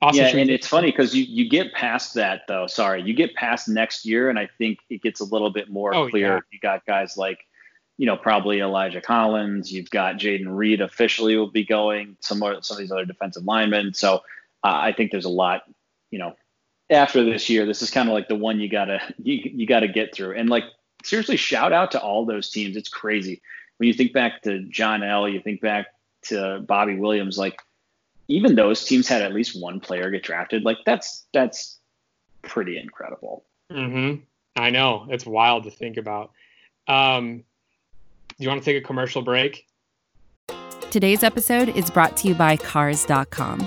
[0.00, 2.66] Awesome yeah, and it's funny because you you get past that though.
[2.66, 5.94] Sorry, you get past next year, and I think it gets a little bit more
[5.94, 6.34] oh, clear.
[6.34, 6.40] Yeah.
[6.50, 7.38] You got guys like,
[7.98, 9.72] you know, probably Elijah Collins.
[9.72, 12.16] You've got Jayden Reed officially will be going.
[12.18, 13.94] Some more some of these other defensive linemen.
[13.94, 14.16] So
[14.64, 15.62] uh, I think there's a lot,
[16.10, 16.34] you know,
[16.92, 19.88] after this year, this is kind of like the one you gotta you, you gotta
[19.88, 20.36] get through.
[20.36, 20.64] And like
[21.02, 22.76] seriously, shout out to all those teams.
[22.76, 23.42] It's crazy
[23.78, 25.28] when you think back to John L.
[25.28, 25.86] You think back
[26.24, 27.38] to Bobby Williams.
[27.38, 27.60] Like
[28.28, 30.64] even those teams had at least one player get drafted.
[30.64, 31.78] Like that's that's
[32.42, 33.44] pretty incredible.
[33.70, 34.22] Mm-hmm.
[34.56, 36.32] I know it's wild to think about.
[36.86, 37.44] Um,
[38.28, 39.66] do you want to take a commercial break?
[40.90, 43.66] Today's episode is brought to you by Cars.com.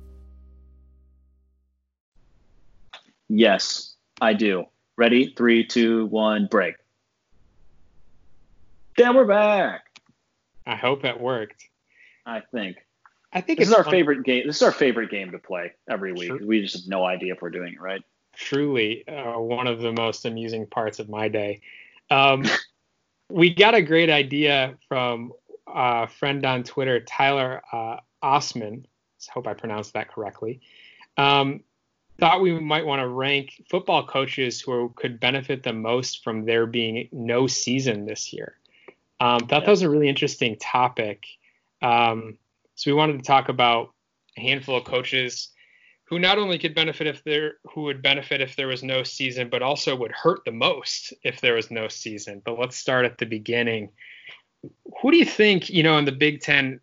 [3.33, 4.65] Yes, I do.
[4.97, 5.33] Ready?
[5.37, 6.75] Three, two, one, break.
[8.97, 9.85] Then we're back.
[10.67, 11.63] I hope that worked.
[12.25, 12.77] I think.
[13.31, 14.47] I think This is our fun- favorite game.
[14.47, 16.27] This is our favorite game to play every week.
[16.27, 16.45] Sure.
[16.45, 18.03] We just have no idea if we're doing it right.
[18.35, 21.61] truly uh, one of the most amusing parts of my day.
[22.09, 22.43] Um,
[23.29, 25.31] we got a great idea from
[25.67, 28.85] a friend on Twitter, Tyler uh, Osman.
[29.21, 30.59] I hope I pronounced that correctly.
[31.17, 31.61] Um,
[32.21, 36.67] thought we might want to rank football coaches who could benefit the most from there
[36.67, 38.57] being no season this year.
[39.19, 41.25] Um, thought that was a really interesting topic.
[41.81, 42.37] Um,
[42.75, 43.93] so we wanted to talk about
[44.37, 45.49] a handful of coaches
[46.03, 49.49] who not only could benefit if there who would benefit if there was no season,
[49.49, 52.39] but also would hurt the most if there was no season.
[52.45, 53.89] But let's start at the beginning.
[55.01, 56.79] Who do you think, you know, in the Big Ten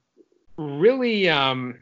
[0.56, 1.78] really um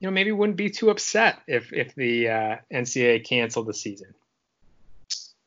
[0.00, 4.14] you know, maybe wouldn't be too upset if if the uh, NCAA canceled the season.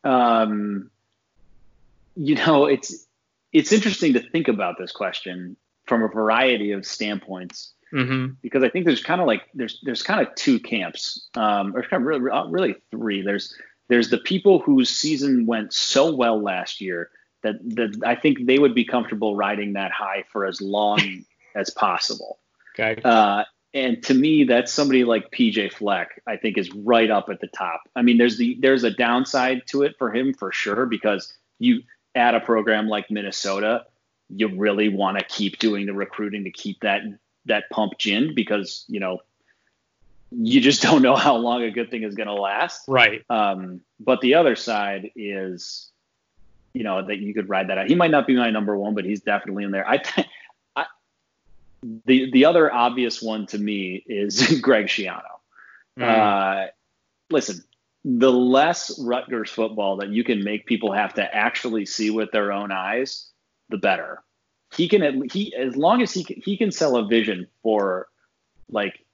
[0.03, 0.91] Um,
[2.15, 3.05] you know, it's
[3.51, 8.33] it's interesting to think about this question from a variety of standpoints Mm-hmm.
[8.41, 11.83] because I think there's kind of like there's there's kind of two camps, um, or
[11.83, 13.21] kind of really uh, really three.
[13.21, 13.55] There's
[13.87, 17.11] there's the people whose season went so well last year
[17.43, 21.23] that that I think they would be comfortable riding that high for as long
[21.55, 22.39] as possible.
[22.73, 22.99] Okay.
[23.03, 23.43] Uh,
[23.73, 26.21] and to me, that's somebody like PJ Fleck.
[26.27, 27.81] I think is right up at the top.
[27.95, 31.83] I mean, there's the there's a downside to it for him for sure because you
[32.15, 33.85] add a program like Minnesota,
[34.29, 37.01] you really want to keep doing the recruiting to keep that
[37.45, 39.19] that pump gin because you know
[40.35, 42.83] you just don't know how long a good thing is going to last.
[42.87, 43.23] right.
[43.29, 45.91] Um, but the other side is,
[46.73, 47.87] you know, that you could ride that out.
[47.87, 49.87] He might not be my number one, but he's definitely in there.
[49.87, 50.42] I, th- I
[52.05, 55.21] the the other obvious one to me is Greg Schiano.
[55.99, 56.67] Uh,
[57.29, 57.63] listen,
[58.03, 62.51] the less Rutgers football that you can make people have to actually see with their
[62.51, 63.29] own eyes,
[63.69, 64.23] the better.
[64.75, 68.07] He can at he as long as he can, he can sell a vision for
[68.69, 69.05] like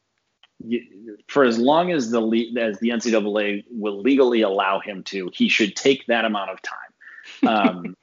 [1.28, 2.22] for as long as the
[2.60, 6.76] as the NCAA will legally allow him to, he should take that amount of time.
[7.44, 7.96] Um,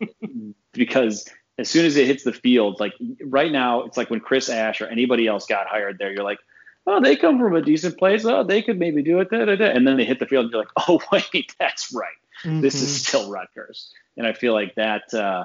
[0.72, 1.28] because
[1.59, 2.94] as soon as it hits the field, like
[3.24, 6.40] right now, it's like when Chris Ash or anybody else got hired there, you're like,
[6.86, 8.24] oh, they come from a decent place.
[8.24, 9.30] Oh, they could maybe do it.
[9.30, 9.66] Da, da, da.
[9.66, 12.11] And then they hit the field and you're like, oh, wait, that's right.
[12.44, 13.92] This is still Rutgers.
[14.16, 15.44] And I feel like that uh,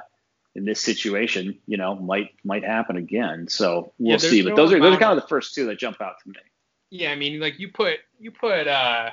[0.55, 3.47] in this situation, you know, might might happen again.
[3.47, 4.41] So we'll Yeah, see.
[4.41, 6.29] But no those are those are kind of the first two that jump out to
[6.29, 6.35] me.
[6.89, 9.11] Yeah, I mean, like you put you put uh,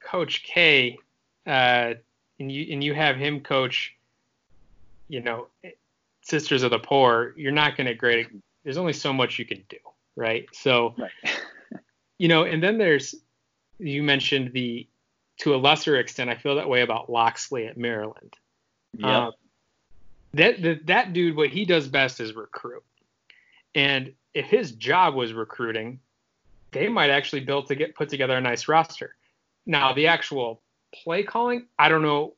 [0.00, 0.98] Coach K,
[1.46, 1.94] uh,
[2.40, 3.94] and you and you have him coach,
[5.08, 5.48] you know,
[6.22, 7.34] Sisters of the Poor.
[7.36, 8.28] You're not going to grade.
[8.64, 9.78] There's only so much you can do,
[10.16, 10.46] right?
[10.52, 11.10] So, Right.
[12.18, 13.14] you know, and then there's
[13.78, 14.86] you mentioned the
[15.38, 16.30] to a lesser extent.
[16.30, 18.34] I feel that way about Locksley at Maryland.
[18.96, 19.26] Yeah.
[19.26, 19.32] Um,
[20.34, 22.84] that, that that dude, what he does best is recruit.
[23.74, 26.00] And if his job was recruiting,
[26.72, 29.16] they might actually build to get put together a nice roster.
[29.66, 30.62] Now the actual
[30.94, 32.34] play calling, I don't know.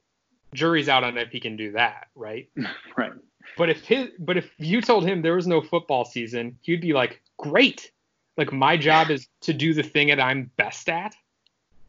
[0.54, 2.48] Jury's out on if he can do that, right?
[2.96, 3.12] right.
[3.56, 6.92] But if his but if you told him there was no football season, he'd be
[6.92, 7.90] like, Great.
[8.36, 11.14] Like my job is to do the thing that I'm best at.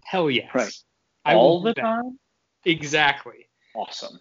[0.04, 0.50] Hell yes.
[0.54, 0.74] Right.
[1.26, 2.18] I All the time.
[2.66, 4.20] Exactly Awesome.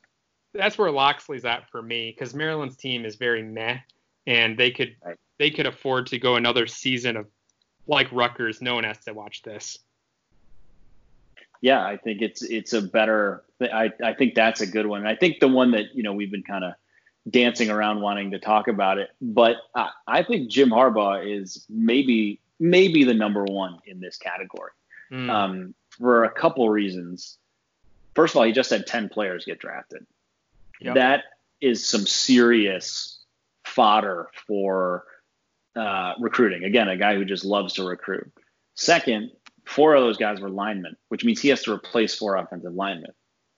[0.55, 3.79] that's where Locksley's at for me because Maryland's team is very meh,
[4.27, 5.17] and they could Right.
[5.39, 7.27] they could afford to go another season of
[7.87, 8.61] like Rutgers.
[8.61, 9.79] No one has to watch this.
[11.61, 13.45] Yeah, I think it's it's a better.
[13.61, 15.07] I I think that's a good one.
[15.07, 16.75] I think the one that you know we've been kind of
[17.29, 22.41] dancing around wanting to talk about it, but I, I think Jim Harbaugh is maybe
[22.61, 24.71] maybe the number one in this category
[25.11, 25.31] Mm.
[25.31, 27.39] um, for a couple reasons.
[28.15, 30.07] First of all, he just had ten players get drafted.
[30.83, 30.95] Yep.
[30.97, 31.25] That
[31.63, 33.19] is some serious
[33.65, 35.05] fodder for
[35.75, 36.65] uh, recruiting.
[36.65, 38.31] Again, a guy who just loves to recruit.
[38.75, 39.31] Second,
[39.65, 43.13] four of those guys were linemen, which means he has to replace four offensive linemen.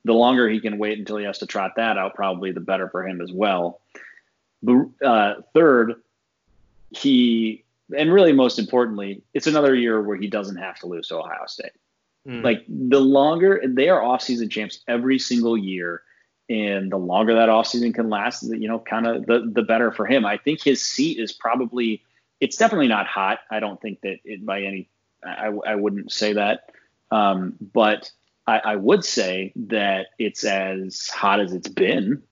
[0.04, 2.88] The longer he can wait until he has to trot that out, probably the better
[2.88, 3.80] for him as well.
[5.04, 5.94] Uh, third,
[6.90, 7.64] he
[7.96, 11.46] and really most importantly, it's another year where he doesn't have to lose to Ohio
[11.46, 11.72] State.
[12.26, 12.44] Mm.
[12.44, 16.02] Like the longer they are off-season champs every single year,
[16.48, 20.06] and the longer that offseason can last, you know, kind of the the better for
[20.06, 20.26] him.
[20.26, 22.02] I think his seat is probably
[22.40, 23.40] it's definitely not hot.
[23.50, 24.88] I don't think that it by any
[25.24, 26.70] I, I wouldn't say that,
[27.10, 28.10] um, but
[28.46, 32.22] I, I would say that it's as hot as it's been.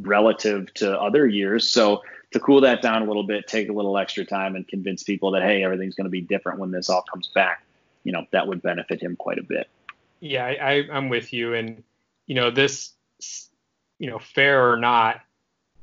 [0.00, 1.70] relative to other years.
[1.70, 5.04] So to cool that down a little bit, take a little extra time and convince
[5.04, 7.64] people that hey, everything's going to be different when this all comes back.
[8.02, 9.68] You know, that would benefit him quite a bit.
[10.18, 11.84] Yeah, I, I'm with you, and
[12.26, 12.90] you know this,
[14.00, 15.20] you know, fair or not,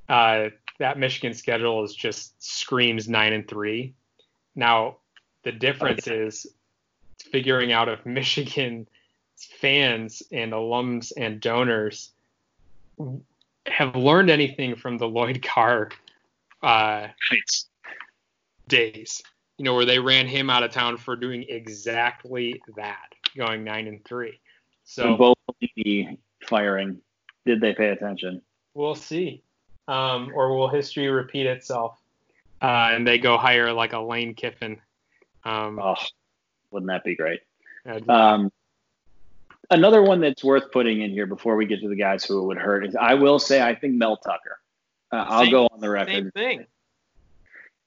[0.10, 0.50] uh,
[0.80, 3.94] that Michigan schedule is just screams nine and three.
[4.56, 4.98] Now
[5.44, 6.18] the difference okay.
[6.18, 6.48] is
[7.32, 8.88] figuring out if Michigan
[9.62, 12.12] fans and alums and donors
[13.68, 15.90] have learned anything from the Lloyd Carr
[16.62, 17.08] uh,
[18.68, 19.24] days.
[19.58, 23.88] You know, where they ran him out of town for doing exactly that, going nine
[23.88, 24.40] and three.
[24.84, 25.38] So both
[25.76, 27.00] be firing.
[27.46, 28.42] Did they pay attention?
[28.74, 29.44] We'll see.
[29.88, 32.00] Um, or will history repeat itself?
[32.62, 34.82] Uh, and they go hire like a Lane Kiffin.
[35.44, 35.96] Um, oh,
[36.72, 37.42] wouldn't that be great?
[38.08, 38.52] Um,
[39.72, 42.46] another one that's worth putting in here before we get to the guys who it
[42.46, 44.60] would hurt is I will say I think Mel Tucker.
[45.12, 46.14] Uh, I'll go on the record.
[46.14, 46.66] Same thing.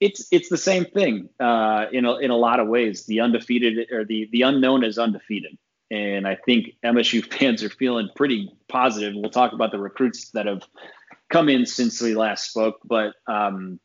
[0.01, 3.07] It's it's the same thing uh, in a, in a lot of ways.
[3.07, 5.57] The undefeated or the the unknown is undefeated,
[5.91, 9.14] and I think MSU fans are feeling pretty positive.
[9.14, 10.62] We'll talk about the recruits that have
[11.30, 13.78] come in since we last spoke, but um,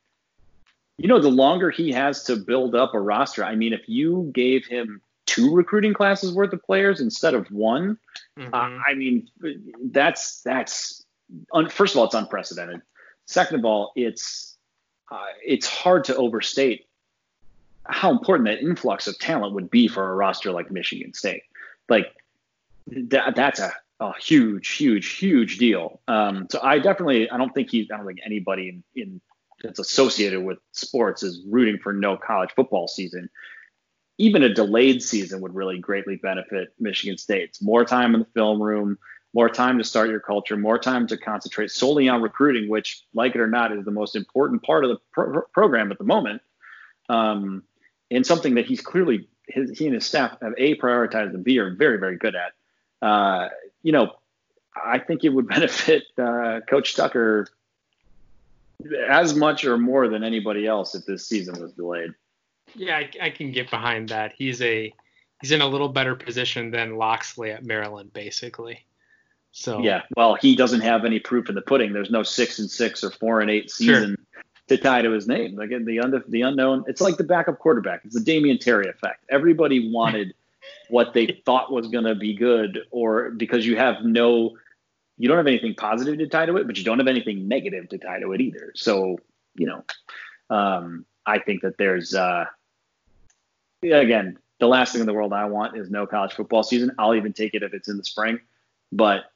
[0.98, 4.30] you know, the longer he has to build up a roster, I mean, if you
[4.34, 7.96] gave him two recruiting classes worth of players instead of one,
[8.36, 8.52] mm-hmm.
[8.52, 9.28] uh, I mean,
[9.84, 11.04] that's that's
[11.54, 12.82] un, first of all, it's unprecedented.
[13.26, 14.56] Second of all, it's
[15.10, 16.86] uh, it's hard to overstate
[17.84, 21.42] how important that influx of talent would be for a roster like Michigan State.
[21.88, 22.12] Like
[22.86, 26.00] that, that's a, a huge, huge, huge deal.
[26.08, 29.20] Um, so I definitely, I don't think he, I don't think anybody in, in
[29.62, 33.28] that's associated with sports is rooting for no college football season.
[34.20, 37.44] Even a delayed season would really greatly benefit Michigan State.
[37.44, 38.98] It's more time in the film room,
[39.32, 43.34] more time to start your culture, more time to concentrate solely on recruiting, which, like
[43.34, 46.42] it or not, is the most important part of the pro- program at the moment.
[47.08, 47.62] Um,
[48.10, 51.58] and something that he's clearly his, he and his staff have a prioritized and b
[51.58, 52.52] are very very good at.
[53.00, 53.48] Uh,
[53.82, 54.12] you know,
[54.76, 57.48] I think it would benefit uh, Coach Tucker
[59.08, 62.10] as much or more than anybody else if this season was delayed.
[62.74, 64.32] Yeah, I, I, can get behind that.
[64.36, 64.92] He's a
[65.40, 68.84] he's in a little better position than Locksley at Maryland, basically.
[69.52, 71.92] So yeah, well, he doesn't have any proof in the pudding.
[71.92, 74.42] There's no six and six or four and eight season sure.
[74.68, 75.56] to tie to his name.
[75.56, 78.02] Like the under the unknown, it's like the backup quarterback.
[78.04, 79.24] It's the Damion Terry effect.
[79.28, 80.34] Everybody wanted
[80.88, 84.56] what they thought was going to be good, or because you have no,
[85.18, 87.88] you don't have anything positive to tie to it, but you don't have anything negative
[87.88, 88.72] to tie to it either.
[88.76, 89.18] So
[89.56, 89.84] you know,
[90.48, 92.44] um, I think that there's uh,
[93.82, 96.92] again the last thing in the world I want is no college football season.
[96.98, 98.40] I'll even take it if it's in the spring,
[98.92, 99.32] but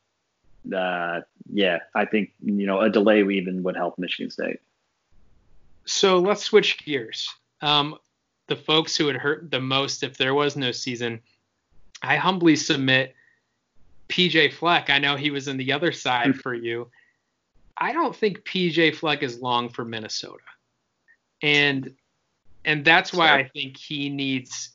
[0.73, 4.61] uh, yeah, I think you know a delay even would help Michigan State.
[5.87, 7.29] So let's switch gears.
[7.61, 7.97] Um,
[8.47, 11.21] the folks who would hurt the most if there was no season,
[12.03, 13.15] I humbly submit
[14.09, 14.91] PJ Fleck.
[14.91, 16.39] I know he was in the other side hmm.
[16.39, 16.91] for you.
[17.79, 20.45] I don't think PJ Fleck is long for Minnesota,
[21.43, 21.95] and
[22.65, 24.71] and that's why I think he needs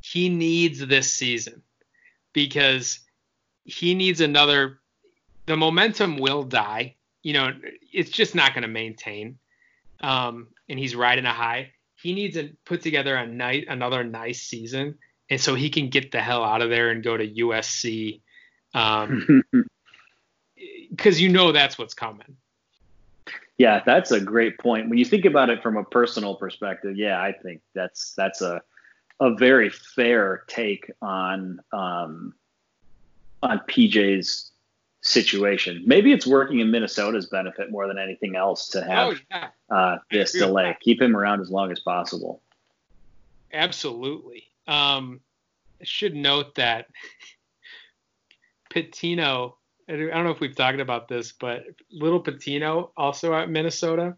[0.00, 1.62] he needs this season
[2.32, 3.00] because
[3.64, 4.80] he needs another
[5.46, 6.94] the momentum will die.
[7.22, 7.52] You know,
[7.92, 9.38] it's just not going to maintain.
[10.00, 11.72] Um, and he's riding a high.
[11.96, 14.98] He needs to put together a night another nice season,
[15.28, 18.20] and so he can get the hell out of there and go to USC,
[18.72, 19.44] because um,
[21.04, 22.36] you know that's what's coming.
[23.58, 24.88] Yeah, that's a great point.
[24.88, 28.62] When you think about it from a personal perspective, yeah, I think that's that's a
[29.20, 32.34] a very fair take on um,
[33.42, 34.52] on PJ's
[35.00, 35.82] situation.
[35.86, 39.48] Maybe it's working in Minnesota's benefit more than anything else to have oh, yeah.
[39.70, 40.76] uh, this delay.
[40.80, 42.42] Keep him around as long as possible.
[43.52, 44.44] Absolutely.
[44.66, 45.20] Um,
[45.80, 46.86] I should note that
[48.70, 49.54] Pitino.
[49.88, 54.16] I don't know if we've talked about this, but little Pitino, also at Minnesota.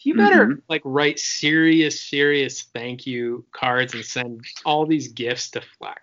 [0.00, 0.60] You better mm-hmm.
[0.68, 6.00] like write serious, serious thank you cards and send all these gifts to Fleck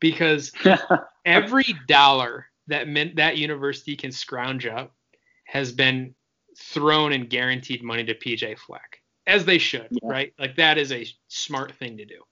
[0.00, 0.52] because
[1.24, 4.94] every dollar that meant that university can scrounge up
[5.44, 6.14] has been
[6.56, 10.08] thrown and guaranteed money to PJ Fleck, as they should, yeah.
[10.08, 10.34] right?
[10.38, 12.22] Like that is a smart thing to do.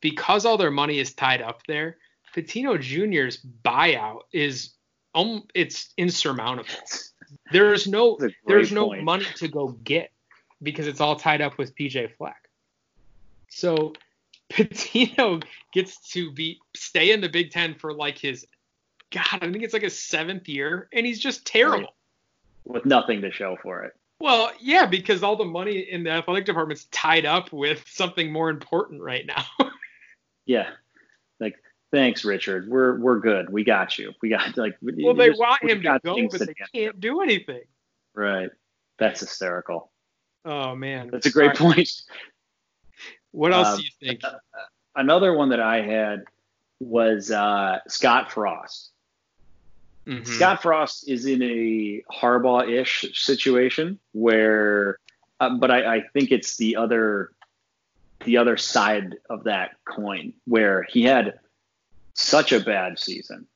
[0.00, 1.96] Because all their money is tied up there,
[2.34, 4.74] Pitino Jr.'s buyout is
[5.18, 6.68] um, it's insurmountable.
[7.52, 9.04] There's no there's no point.
[9.04, 10.10] money to go get
[10.62, 12.48] because it's all tied up with PJ Fleck.
[13.48, 13.94] So
[14.50, 15.42] Pitino
[15.72, 18.46] gets to be stay in the Big Ten for like his
[19.10, 21.94] God, I think it's like his seventh year, and he's just terrible.
[22.64, 23.94] with nothing to show for it.
[24.20, 28.50] Well, yeah, because all the money in the athletic department's tied up with something more
[28.50, 29.44] important right now.
[30.46, 30.70] yeah,
[31.40, 31.56] like
[31.92, 32.68] thanks, Richard.
[32.68, 33.50] We're we're good.
[33.50, 34.12] We got you.
[34.22, 34.76] We got like.
[34.82, 37.62] Well, they want him to go, but they can't do anything.
[38.14, 38.50] Right.
[38.98, 39.90] That's hysterical.
[40.44, 41.90] Oh man, that's a great point.
[43.32, 44.22] What else uh, do you think?
[44.96, 46.24] Another one that I had
[46.80, 48.90] was uh, Scott Frost.
[50.06, 50.24] Mm-hmm.
[50.24, 54.98] Scott Frost is in a Harbaugh-ish situation where,
[55.38, 57.32] uh, but I, I think it's the other,
[58.24, 61.38] the other side of that coin where he had
[62.18, 63.46] such a bad season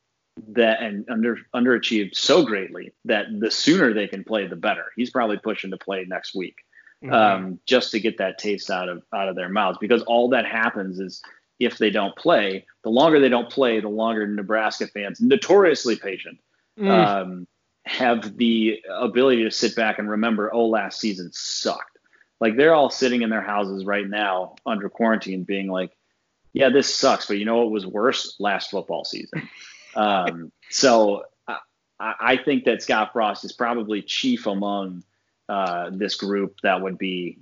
[0.49, 4.87] that and under underachieved so greatly that the sooner they can play, the better.
[4.97, 6.57] He's probably pushing to play next week,
[7.05, 7.13] mm-hmm.
[7.13, 9.79] um, just to get that taste out of out of their mouths.
[9.81, 11.23] Because all that happens is
[11.59, 16.39] if they don't play, the longer they don't play, the longer Nebraska fans, notoriously patient,
[16.79, 16.89] mm.
[16.89, 17.47] um,
[17.85, 21.99] have the ability to sit back and remember, oh, last season sucked.
[22.41, 25.97] Like they're all sitting in their houses right now under quarantine, being like,
[26.53, 28.37] yeah, this sucks, but you know what was worse?
[28.39, 29.49] Last football season.
[29.95, 35.03] um, so I, I, think that Scott Frost is probably chief among
[35.49, 37.39] uh, this group that would be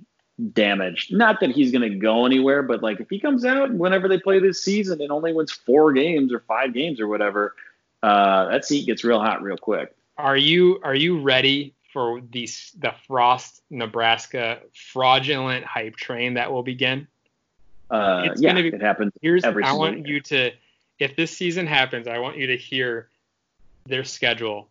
[0.53, 1.13] damaged.
[1.13, 4.17] Not that he's going to go anywhere, but like if he comes out whenever they
[4.17, 7.55] play this season and only wins four games or five games or whatever,
[8.01, 9.95] uh, that seat gets real hot real quick.
[10.17, 16.63] Are you are you ready for the the Frost Nebraska fraudulent hype train that will
[16.63, 17.07] begin?
[17.91, 19.11] Uh, it's yeah, be, it happens.
[19.21, 20.51] Here's I want you to,
[20.97, 23.09] if this season happens, I want you to hear
[23.85, 24.69] their schedule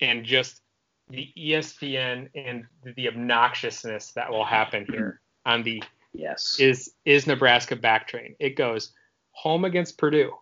[0.00, 0.60] and just
[1.08, 5.82] the ESPN and the obnoxiousness that will happen here on the
[6.14, 8.36] yes is is Nebraska back train.
[8.38, 8.92] It goes
[9.32, 10.32] home against Purdue,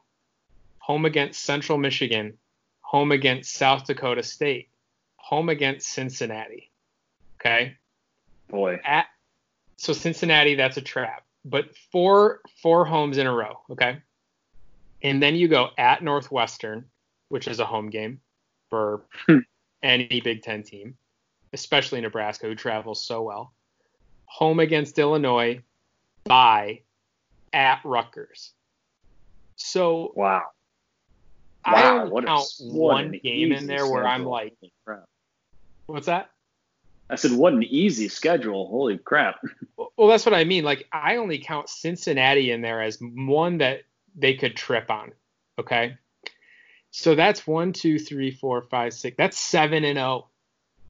[0.78, 2.36] home against Central Michigan,
[2.82, 4.68] home against South Dakota State,
[5.16, 6.70] home against Cincinnati.
[7.40, 7.76] Okay.
[8.48, 8.78] Boy.
[8.84, 9.06] At
[9.76, 11.24] so Cincinnati, that's a trap.
[11.44, 13.60] But four four homes in a row.
[13.70, 13.98] Okay.
[15.02, 16.84] And then you go at Northwestern,
[17.28, 18.20] which is a home game
[18.68, 19.02] for
[19.82, 20.96] any Big Ten team,
[21.52, 23.54] especially Nebraska, who travels so well.
[24.26, 25.62] Home against Illinois,
[26.24, 26.80] by
[27.52, 28.52] at Rutgers.
[29.56, 30.44] So wow,
[31.64, 34.54] I wow, only count one game in there where I'm like,
[35.86, 36.30] what's that?
[37.10, 38.68] I said, what an easy schedule.
[38.68, 39.40] Holy crap.
[39.96, 40.64] well, that's what I mean.
[40.64, 43.82] Like, I only count Cincinnati in there as one that
[44.14, 45.12] they could trip on.
[45.58, 45.96] Okay.
[46.92, 49.16] So that's one, two, three, four, five, six.
[49.16, 50.26] That's seven and zero oh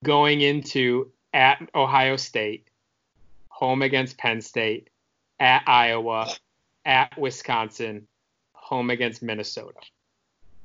[0.03, 2.69] going into at Ohio State,
[3.49, 4.89] home against Penn State,
[5.39, 6.29] at Iowa,
[6.85, 8.07] at Wisconsin,
[8.53, 9.81] home against Minnesota.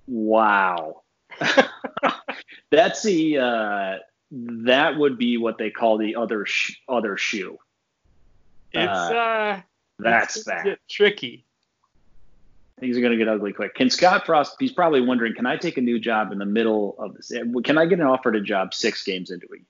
[0.08, 1.02] Wow.
[2.72, 3.98] that's the uh,
[4.32, 7.58] that would be what they call the other sh- other shoe.
[8.72, 9.62] It's uh, uh
[10.00, 11.46] that's it's that tricky
[12.80, 13.76] things are going to get ugly quick.
[13.76, 14.56] Can Scott Frost?
[14.60, 17.32] He's probably wondering, can I take a new job in the middle of this?
[17.64, 19.62] Can I get an offer to job six games into it?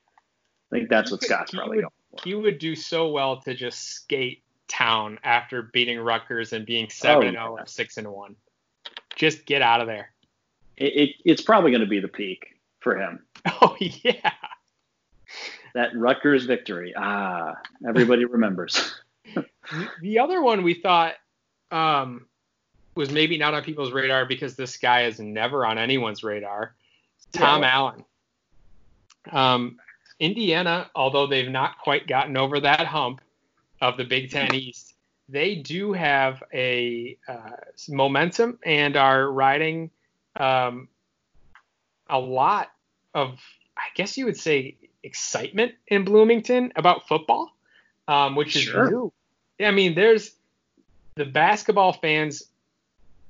[0.72, 2.22] I think that's what Scott's he probably would, going for.
[2.24, 7.28] He would do so well to just skate town after beating Rutgers and being seven
[7.28, 8.34] and zero oh or six and one.
[9.14, 10.10] Just get out of there.
[10.76, 13.20] It, it, it's probably going to be the peak for him.
[13.62, 14.32] Oh yeah.
[15.74, 16.94] That Rutgers victory.
[16.96, 18.94] Ah, everybody remembers.
[20.00, 21.14] the other one we thought
[21.70, 22.26] um,
[22.94, 26.74] was maybe not on people's radar because this guy is never on anyone's radar.
[27.32, 27.74] Tom yeah.
[27.74, 28.04] Allen.
[29.30, 29.78] Um,
[30.18, 33.20] Indiana, although they've not quite gotten over that hump
[33.80, 34.94] of the Big Ten East,
[35.28, 37.50] they do have a uh,
[37.88, 39.90] momentum and are riding
[40.38, 40.88] um,
[42.08, 42.70] a lot
[43.16, 43.40] of,
[43.76, 47.56] I guess you would say, excitement in Bloomington about football,
[48.06, 48.90] um, which is sure.
[48.90, 49.12] new.
[49.58, 50.32] I mean, there's
[51.14, 52.44] the basketball fans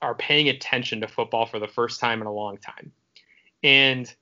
[0.02, 2.90] are paying attention to football for the first time in a long time.
[3.62, 4.12] And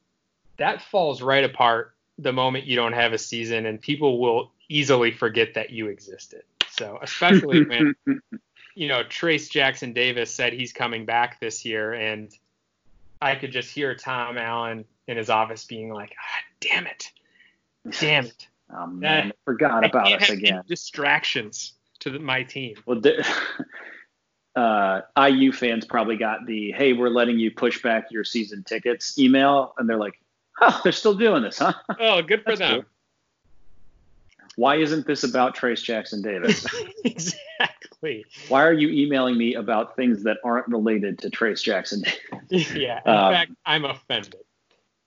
[0.59, 5.11] that falls right apart the moment you don't have a season and people will easily
[5.11, 6.43] forget that you existed.
[6.71, 7.95] So, especially when
[8.75, 12.31] you know Trayce Jackson Davis said he's coming back this year and
[13.21, 17.11] I could just hear Tom Allen in his office being like, ah, "Damn it.
[18.01, 20.63] Damn it." Oh man, I forgot about us again.
[20.67, 22.77] Distractions to the, my team.
[22.87, 23.01] Well,
[24.57, 29.19] uh, IU fans probably got the "Hey, we're letting you push back your season tickets"
[29.19, 30.19] email, and they're like,
[30.61, 32.81] "Oh, they're still doing this, huh?" Oh, good for them.
[32.81, 32.85] Cool.
[34.57, 36.67] Why isn't this about Trayce Jackson Davis?
[37.05, 37.84] exactly.
[38.49, 42.03] Why are you emailing me about things that aren't related to Trayce Jackson
[42.49, 43.01] yeah.
[43.05, 44.37] In um, fact, I'm offended.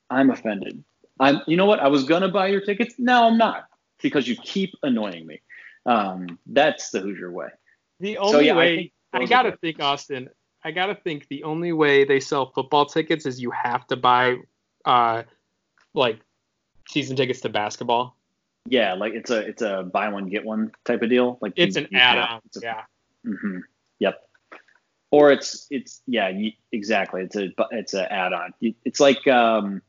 [0.09, 0.83] I'm offended.
[1.19, 1.41] I'm.
[1.47, 1.79] You know what?
[1.79, 2.95] I was gonna buy your tickets.
[2.97, 3.67] Now I'm not
[4.01, 5.41] because you keep annoying me.
[5.85, 7.47] Um, that's the Hoosier way.
[7.99, 10.29] The only So, yeah, I way think I, gotta think, Austin.
[10.63, 14.37] I gotta think the only way they sell football tickets is you have to buy,
[14.85, 15.23] uh,
[15.93, 16.19] like
[16.89, 18.16] season tickets to basketball.
[18.69, 21.37] Yeah, like it's a it's a buy one get one type of deal.
[21.41, 22.41] Like It's you- an you add-on.
[22.45, 22.81] it's a- Yeah.
[23.23, 23.59] hmm
[23.99, 24.21] Yep.
[25.11, 28.53] Or it's it's yeah you, exactly it's a it's an add-on.
[28.83, 29.81] It's like um,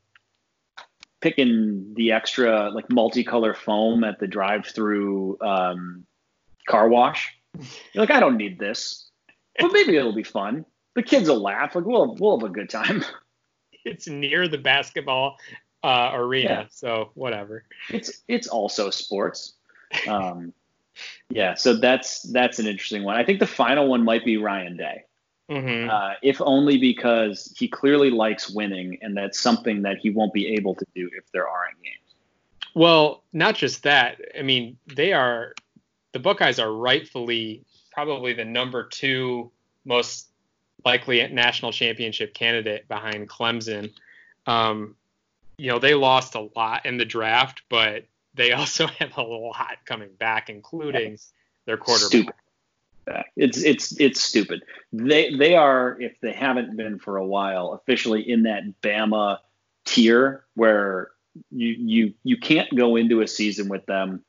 [1.20, 6.06] picking the extra like multicolor foam at the drive-through um,
[6.68, 7.34] car wash.
[7.92, 9.10] You're like I don't need this,
[9.59, 10.64] but maybe it'll be fun.
[10.94, 11.74] The kids will laugh.
[11.74, 13.05] Like we'll we'll have a good time.
[13.84, 15.38] It's near the basketball
[15.82, 16.64] uh, arena, Yeah.
[16.70, 17.64] so whatever.
[17.90, 19.55] it's it's also sports.
[20.09, 20.52] Um,
[21.30, 23.16] yeah, so that's that's an interesting one.
[23.16, 25.05] I think the final one might be Ryan Day.
[25.48, 30.32] hmm uh, if only because he clearly likes winning, and that's something that he won't
[30.32, 31.94] be able to do if there aren't games.
[32.74, 34.20] Well, not just that.
[34.38, 35.55] I mean, they are
[36.12, 39.50] the Buckeyes are rightfully probably the number two
[39.84, 40.28] most
[40.84, 43.90] likely national championship candidate behind Clemson.
[44.46, 44.94] Um,
[45.59, 48.05] you know, they lost a lot in the draft, but
[48.35, 51.18] they also have a lot coming back, including
[51.66, 52.09] their quarterback.
[52.09, 52.35] Stupid.
[53.36, 54.62] It's it's it's stupid.
[54.93, 59.39] They they are if they haven't been for a while officially in that Bama
[59.86, 61.12] tier where
[61.51, 64.22] you you you can't go into a season with them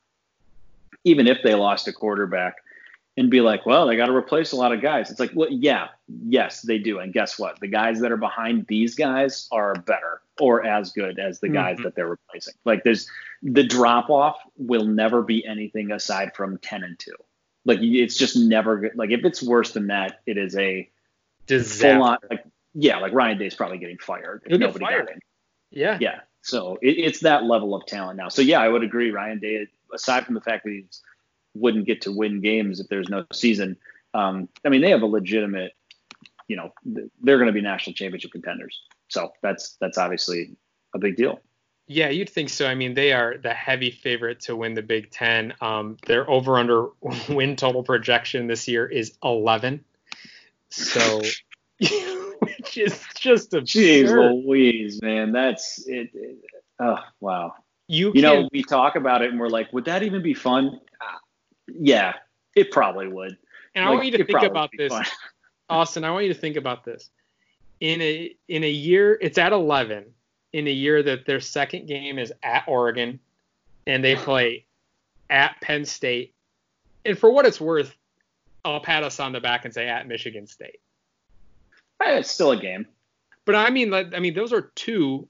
[1.04, 2.56] even if they lost a quarterback
[3.20, 5.10] and be like, well, they got to replace a lot of guys.
[5.10, 5.88] It's like, well, yeah,
[6.26, 6.98] yes, they do.
[7.00, 7.60] And guess what?
[7.60, 11.76] The guys that are behind these guys are better or as good as the guys
[11.78, 11.82] Mhm.
[11.82, 12.54] that they're replacing.
[12.64, 13.06] Like, there's
[13.42, 17.12] the drop off will never be anything aside from 10 and 2.
[17.66, 18.92] Like, it's just never good.
[18.96, 20.88] Like, if it's worse than that, it is a
[21.46, 21.94] Disaster.
[21.94, 22.44] full on, like,
[22.74, 24.42] yeah, like Ryan Day's probably getting fired.
[24.46, 25.06] if He'll get nobody fired.
[25.08, 25.20] got in.
[25.72, 25.98] Yeah.
[26.00, 26.20] Yeah.
[26.42, 28.28] So it, it's that level of talent now.
[28.28, 29.10] So yeah, I would agree.
[29.10, 30.84] Ryan Day, aside from the fact that he
[31.54, 33.76] wouldn't get to win games if there's no season,
[34.14, 35.72] um, I mean they have a legitimate,
[36.48, 36.70] you know,
[37.22, 38.80] they're going to be national championship contenders.
[39.08, 40.56] So that's that's obviously
[40.94, 41.40] a big deal.
[41.92, 42.68] Yeah, you'd think so.
[42.68, 45.54] I mean, they are the heavy favorite to win the Big Ten.
[45.60, 46.86] Um, their over under
[47.28, 49.84] win total projection this year is 11.
[50.68, 51.20] So,
[51.80, 54.34] which is just a Jeez absurd.
[54.46, 56.10] Louise, man, that's it.
[56.14, 56.38] it
[56.78, 57.54] oh wow.
[57.88, 60.32] You, You can, know, we talk about it and we're like, would that even be
[60.34, 60.80] fun?
[61.78, 62.14] Yeah,
[62.54, 63.36] it probably would.
[63.74, 65.04] and I want you to think about this, fun.
[65.70, 66.04] Austin.
[66.04, 67.10] I want you to think about this.
[67.80, 70.04] In a in a year, it's at 11.
[70.52, 73.20] In a year that their second game is at Oregon,
[73.86, 74.64] and they play
[75.30, 76.34] at Penn State.
[77.04, 77.94] And for what it's worth,
[78.64, 80.80] I'll pat us on the back and say at Michigan State.
[82.02, 82.86] It's still a game.
[83.44, 85.28] But I mean, I mean, those are two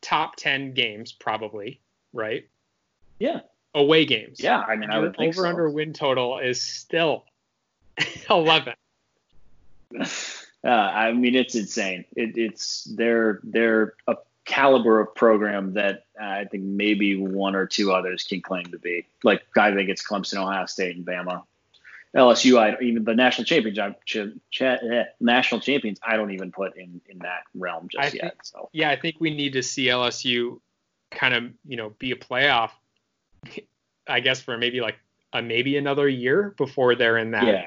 [0.00, 1.80] top ten games, probably,
[2.12, 2.48] right?
[3.18, 3.40] Yeah.
[3.74, 4.40] Away games.
[4.40, 5.48] Yeah, I mean, I would think over so.
[5.48, 7.24] under win total is still
[8.30, 8.74] eleven.
[10.64, 12.06] Uh, I mean, it's insane.
[12.16, 17.66] It, it's they're they're a caliber of program that uh, I think maybe one or
[17.66, 19.04] two others can claim to be.
[19.22, 21.42] Like I think it's Clemson, Ohio State, and Bama.
[22.16, 24.16] LSU, I even the national champions, ch-
[24.50, 28.22] ch- eh, national champions, I don't even put in in that realm just I yet.
[28.22, 30.60] think- so Yeah, I think we need to see LSU
[31.10, 32.70] kind of, you know, be a playoff.
[34.06, 34.96] I guess for maybe like
[35.32, 37.66] a maybe another year before they're in that yeah,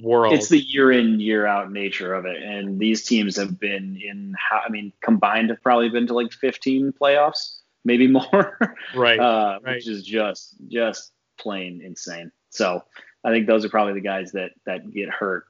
[0.00, 0.34] world.
[0.34, 4.34] it's the year in year out nature of it, and these teams have been in.
[4.38, 8.58] how I mean, combined have probably been to like 15 playoffs, maybe more.
[8.94, 9.18] right.
[9.18, 9.76] uh, right.
[9.76, 12.30] which is just just plain insane.
[12.50, 12.84] So
[13.24, 15.46] I think those are probably the guys that that get hurt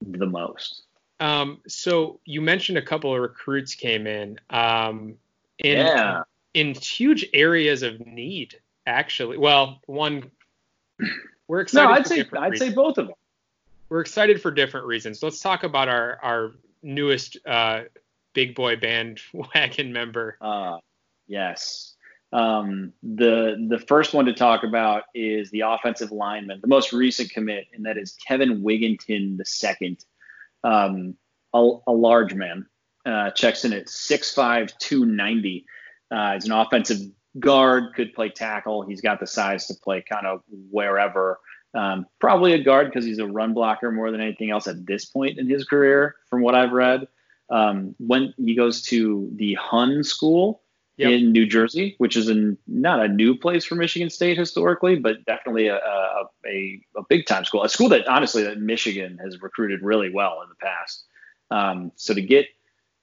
[0.00, 0.82] the most.
[1.20, 4.38] Um, so you mentioned a couple of recruits came in.
[4.50, 5.16] Um,
[5.58, 6.22] in yeah,
[6.54, 9.38] in huge areas of need, actually.
[9.38, 10.30] Well, one
[11.46, 11.88] we're excited.
[11.88, 13.16] no, I'd say I'd say both of them.
[13.88, 15.22] we're excited for different reasons.
[15.22, 16.52] Let's talk about our our
[16.82, 17.82] newest uh,
[18.34, 20.36] big boy bandwagon member.
[20.40, 20.78] Uh,
[21.26, 21.94] yes.
[22.30, 27.30] Um, the the first one to talk about is the offensive lineman, the most recent
[27.30, 30.04] commit, and that is Kevin Wigenton the second,
[30.62, 31.16] um,
[31.54, 32.66] a, a large man,
[33.06, 35.64] uh, checks in at 6'5", 290.
[36.10, 36.98] Uh, he's an offensive
[37.38, 38.82] guard, could play tackle.
[38.82, 41.38] He's got the size to play kind of wherever.
[41.74, 45.04] Um, probably a guard because he's a run blocker more than anything else at this
[45.04, 47.06] point in his career, from what I've read.
[47.50, 50.62] Um, when he goes to the Hun School
[50.98, 51.12] Yep.
[51.12, 55.24] in New Jersey, which is in, not a new place for Michigan State historically, but
[55.26, 59.40] definitely a, a, a, a big time school, a school that honestly that Michigan has
[59.40, 61.04] recruited really well in the past.
[61.52, 62.46] Um, so to get,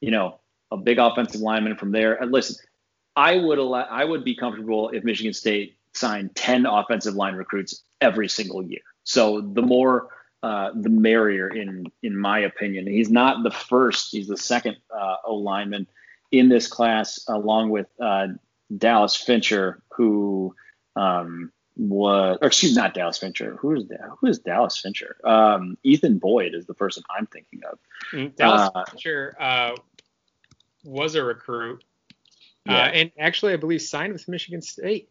[0.01, 0.41] you know,
[0.71, 2.15] a big offensive lineman from there.
[2.15, 2.57] And listen,
[3.15, 7.83] I would allow, I would be comfortable if Michigan State signed 10 offensive line recruits
[8.01, 8.81] every single year.
[9.03, 10.09] So the more
[10.45, 12.85] uh, the merrier in in my opinion.
[12.85, 15.87] He's not the first; he's the second uh, O lineman
[16.31, 18.27] in this class, along with uh,
[18.77, 20.53] Dallas Fincher, who
[20.95, 23.55] um, was, or excuse, not Dallas Fincher.
[23.55, 24.01] Who is that?
[24.19, 25.17] Who is Dallas Fincher?
[25.23, 27.79] Um, Ethan Boyd is the person I'm thinking of.
[28.11, 29.75] Mm, Dallas uh, Fincher uh,
[30.83, 31.83] was a recruit,
[32.67, 35.09] uh, and actually, I believe signed with Michigan State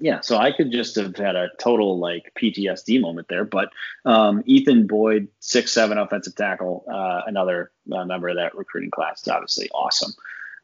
[0.00, 3.44] yeah, so I could just have had a total like PTSD moment there.
[3.44, 3.70] But
[4.04, 9.22] um, Ethan Boyd, six seven offensive tackle, uh, another uh, member of that recruiting class,
[9.22, 10.12] is obviously awesome.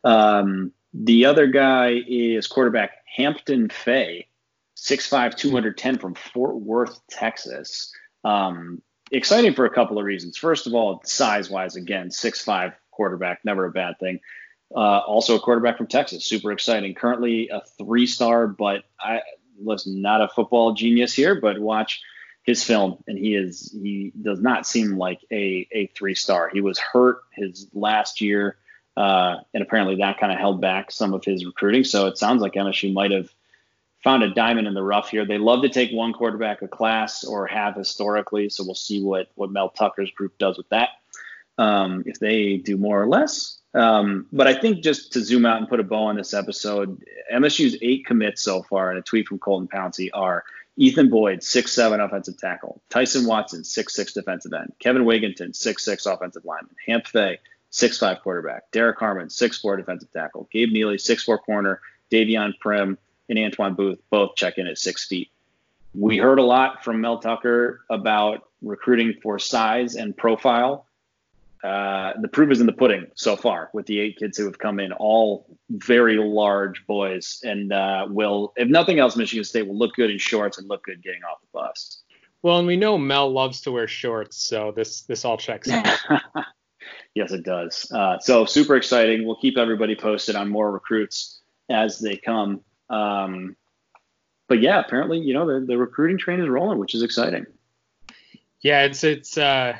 [0.05, 4.29] Um, the other guy is quarterback Hampton Fay,
[4.77, 7.93] 6'5", 210 from Fort Worth, Texas.
[8.23, 10.37] Um, exciting for a couple of reasons.
[10.37, 14.21] First of all, size wise, again, six five quarterback, never a bad thing.
[14.75, 16.95] Uh, also a quarterback from Texas, super exciting.
[16.95, 19.21] Currently a three star, but I
[19.59, 22.03] was not a football genius here, but watch
[22.43, 26.51] his film and he is he does not seem like a a three star.
[26.53, 28.57] He was hurt his last year,
[28.97, 31.85] uh, and apparently that kind of held back some of his recruiting.
[31.85, 33.33] So it sounds like MSU might have
[34.03, 35.25] found a diamond in the rough here.
[35.25, 38.51] They love to take one quarterback a class or have historically.
[38.51, 40.91] So we'll see what what Mel Tucker's group does with that.
[41.57, 45.59] Um, if they do more or less, um, but I think just to zoom out
[45.59, 47.03] and put a bow on this episode,
[47.33, 50.45] MSU's eight commits so far in a tweet from Colton Pouncy are
[50.77, 55.85] Ethan Boyd, six seven offensive tackle, Tyson Watson, six six defensive end, Kevin Wigenton, six
[55.85, 57.39] six offensive lineman, Hamp Fay,
[57.71, 61.81] six five quarterback, Derek Harmon, six four defensive tackle, Gabe Neely, six four corner,
[62.13, 62.97] Davion Prim,
[63.29, 65.31] and Antoine Booth both check in at six feet.
[65.95, 70.87] We heard a lot from Mel Tucker about recruiting for size and profile
[71.65, 74.59] uh, the proof is in the pudding so far with the eight kids who have
[74.59, 79.79] come in, all very large boys, and uh, will, if nothing else, Michigan State will
[79.79, 82.03] look good in shorts and look good getting off the bus.
[82.43, 85.87] Well, and we know Mel loves to wear shorts, so this this all checks out.
[87.15, 87.91] yes, it does.
[87.91, 89.25] Uh, so super exciting.
[89.25, 92.61] We'll keep everybody posted on more recruits as they come.
[92.91, 93.57] Um,
[94.49, 97.47] but yeah, apparently, you know, the, the recruiting train is rolling, which is exciting.
[98.61, 99.79] Yeah, it's it's uh,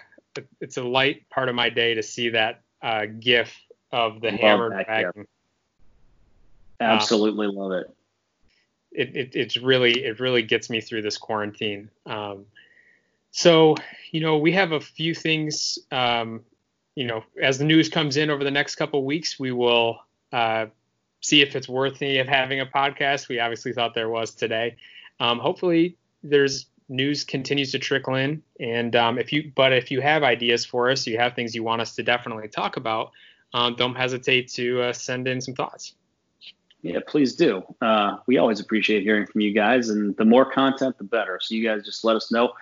[0.61, 3.55] it's a light part of my day to see that uh, GIF
[3.93, 5.27] of the love hammer dragon.
[6.81, 7.95] Absolutely um, love it.
[8.93, 9.31] It, it.
[9.35, 11.91] It's really it really gets me through this quarantine.
[12.07, 12.47] Um,
[13.31, 13.77] so
[14.11, 15.79] you know we have a few things.
[15.91, 16.43] Um,
[16.95, 20.01] you know as the news comes in over the next couple weeks, we will
[20.33, 20.67] uh,
[21.21, 23.29] see if it's worthy of having a podcast.
[23.29, 24.77] We obviously thought there was today.
[25.21, 28.43] Um, hopefully there's news continues to trickle in.
[28.61, 31.63] And um, if you, but if you have ideas for us, you have things you
[31.63, 33.13] want us to definitely talk about,
[33.53, 35.95] um, don't hesitate to uh, send in some thoughts.
[36.83, 37.63] Yeah, please do.
[37.81, 41.39] Uh, we always appreciate hearing from you guys, and the more content, the better.
[41.41, 42.53] So you guys just let us know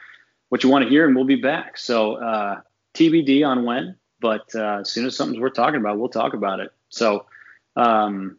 [0.49, 1.77] what you want to hear, and we'll be back.
[1.77, 2.61] So uh,
[2.95, 6.61] TBD on when, but uh, as soon as something's worth talking about, we'll talk about
[6.61, 6.73] it.
[6.89, 7.27] So,
[7.75, 8.39] um,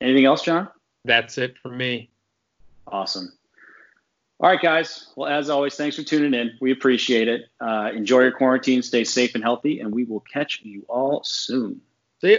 [0.00, 0.68] anything else, John?
[1.04, 2.10] That's it for me.
[2.88, 3.35] Awesome.
[4.38, 5.12] All right, guys.
[5.16, 6.58] Well, as always, thanks for tuning in.
[6.60, 7.48] We appreciate it.
[7.58, 11.80] Uh, enjoy your quarantine, stay safe and healthy, and we will catch you all soon.
[12.20, 12.38] See you.